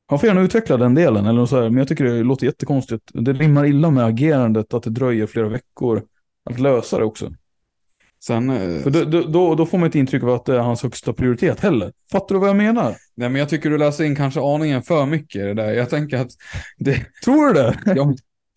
[0.07, 3.03] Han får gärna utveckla den delen, eller så här, men jag tycker det låter jättekonstigt.
[3.13, 6.03] Det rimmar illa med agerandet att det dröjer flera veckor
[6.49, 7.33] att lösa det också.
[8.23, 10.59] Sen, eh, För då, då, då, då får man ett intryck av att det är
[10.59, 11.93] hans högsta prioritet heller.
[12.11, 12.95] Fattar du vad jag menar?
[13.15, 15.71] nej, men jag tycker du läser in kanske aningen för mycket i det där.
[15.73, 16.31] Jag tänker att
[16.77, 17.79] det, Tror du det?
[17.95, 18.13] ja,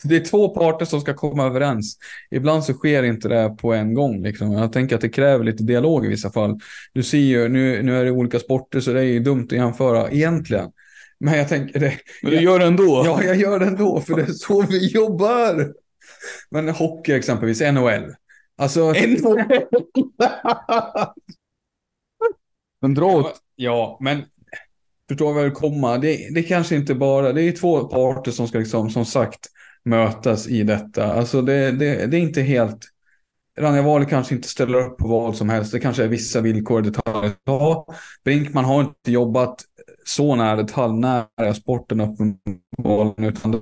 [0.08, 1.98] det är två parter som ska komma överens.
[2.30, 4.22] Ibland så sker inte det på en gång.
[4.22, 4.52] Liksom.
[4.52, 6.60] Jag tänker att det kräver lite dialog i vissa fall.
[6.92, 9.52] Du ser ju, nu, nu är det olika sporter så det är ju dumt att
[9.52, 10.70] jämföra egentligen.
[11.20, 11.92] Men jag tänker det.
[12.22, 13.02] Men du gör det ändå?
[13.04, 15.72] Ja, jag gör det ändå, för det är så vi jobbar.
[16.50, 18.14] Men hockey exempelvis, NHL.
[18.58, 18.94] Alltså,
[22.80, 23.34] Men dra åt...
[23.56, 24.22] ja, men
[25.08, 25.98] förstår vad jag vill komma.
[25.98, 29.46] Det, det kanske inte bara, det är två parter som ska liksom, som sagt,
[29.86, 31.12] mötas i detta.
[31.12, 32.78] Alltså det, det, det är inte helt,
[33.58, 35.72] Rania Wahl kanske inte ställer upp på vad som helst.
[35.72, 37.30] Det kanske är vissa villkor i detalj.
[37.44, 37.86] Ja,
[38.24, 39.64] Brinkman har inte jobbat
[40.04, 43.60] så nära detaljnära sporten uppenbarligen, utan det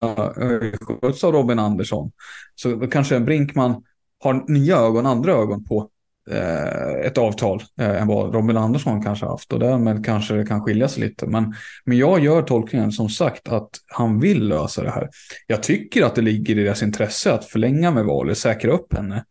[0.00, 2.12] har skötts av Robin Andersson.
[2.54, 3.84] Så då kanske Brinkman
[4.18, 5.88] har nya ögon, andra ögon på
[6.30, 10.62] Eh, ett avtal eh, än vad Robin Andersson kanske haft och därmed kanske det kan
[10.62, 11.26] skilja sig lite.
[11.26, 11.54] Men,
[11.84, 15.08] men jag gör tolkningen som sagt att han vill lösa det här.
[15.46, 19.24] Jag tycker att det ligger i deras intresse att förlänga med valet, säkra upp henne.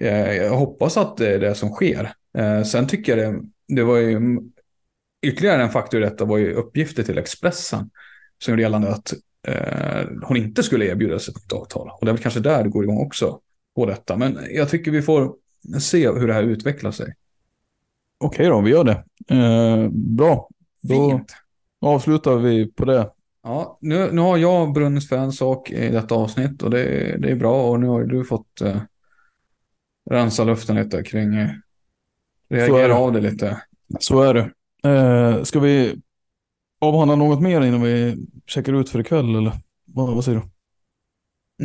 [0.00, 2.12] Eh, jag hoppas att det är det som sker.
[2.38, 4.40] Eh, sen tycker jag det, det var ju
[5.26, 7.90] ytterligare en faktor i detta var ju uppgifter till Expressen
[8.44, 9.14] som gjorde gällande att
[9.48, 11.88] eh, hon inte skulle erbjudas ett avtal.
[11.88, 13.40] Och det är väl kanske där det går igång också
[13.76, 14.16] på detta.
[14.16, 15.34] Men jag tycker vi får
[15.80, 17.14] se hur det här utvecklar sig.
[18.18, 19.04] Okej då, vi gör det.
[19.36, 20.48] Eh, bra,
[20.80, 21.32] då Fint.
[21.80, 23.10] avslutar vi på det.
[23.42, 27.30] Ja, nu, nu har jag brunnit för en sak i detta avsnitt och det, det
[27.30, 28.82] är bra och nu har du fått eh,
[30.10, 31.50] rensa luften lite kring, eh,
[32.48, 33.62] reagera av det lite.
[34.00, 34.50] Så är det.
[34.90, 36.00] Eh, ska vi
[36.80, 39.52] avhandla något mer innan vi checkar ut för ikväll eller
[39.84, 40.46] vad, vad säger du?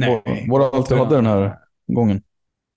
[0.07, 2.23] Var, var allt vi hade den här gången?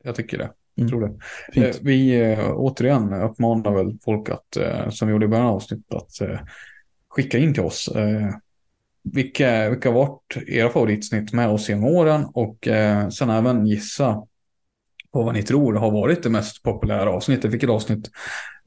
[0.04, 0.52] Jag tycker det.
[0.78, 0.88] Mm.
[0.88, 1.14] Tror det.
[1.60, 1.78] Eh, Fint.
[1.82, 5.94] Vi eh, återigen uppmanar väl folk att, eh, som vi gjorde i början av avsnittet,
[5.94, 6.38] att eh,
[7.08, 7.88] skicka in till oss.
[7.88, 8.28] Eh,
[9.04, 14.22] vilka, vilka har varit era favoritsnitt med oss genom åren och eh, sen även gissa
[15.12, 17.52] på vad ni tror har varit det mest populära avsnittet.
[17.52, 18.10] Vilket avsnitt,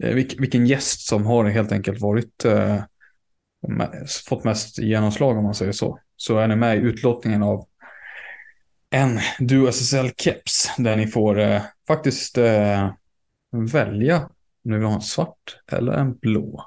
[0.03, 2.77] eh, vilk, vilken gäst som har helt enkelt varit eh,
[4.29, 5.99] fått mest genomslag om man säger så.
[6.17, 7.65] Så är ni med i utlottningen av
[8.89, 11.61] en Duo SSL-keps där ni får eh,
[11.95, 12.89] faktiskt eh,
[13.73, 14.17] välja
[14.65, 16.65] om ni vill ha en svart eller en blå.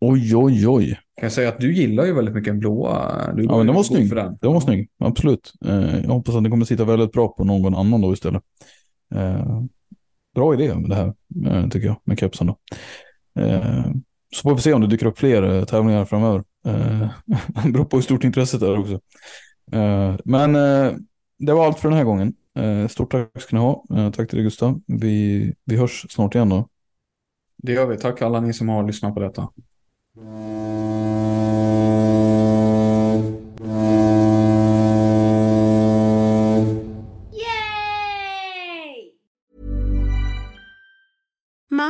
[0.00, 0.86] Oj, oj, oj.
[0.90, 3.32] Kan jag säga att du gillar ju väldigt mycket en blåa.
[3.32, 4.08] Du Ja, men den var snygg.
[4.08, 4.38] för den.
[4.40, 5.52] Den var snygg, absolut.
[5.64, 8.42] Eh, jag hoppas att den kommer sitta väldigt bra på någon annan då istället.
[9.14, 9.62] Eh,
[10.34, 11.14] bra idé med det här,
[11.46, 12.56] eh, tycker jag, med kepsen då.
[13.42, 13.84] Eh,
[14.36, 16.44] så får vi se om det dyker upp fler eh, tävlingar framöver.
[16.66, 17.08] Eh,
[17.64, 19.00] det beror på hur stort intresset är också.
[19.72, 20.52] Eh, men
[21.38, 22.34] det var allt för den här gången.
[22.58, 23.84] Eh, stort tack ska ni ha.
[23.96, 24.80] Eh, tack till dig Gustav.
[24.86, 26.68] Vi, vi hörs snart igen då.
[27.56, 27.96] Det gör vi.
[27.96, 29.48] Tack alla ni som har lyssnat på detta.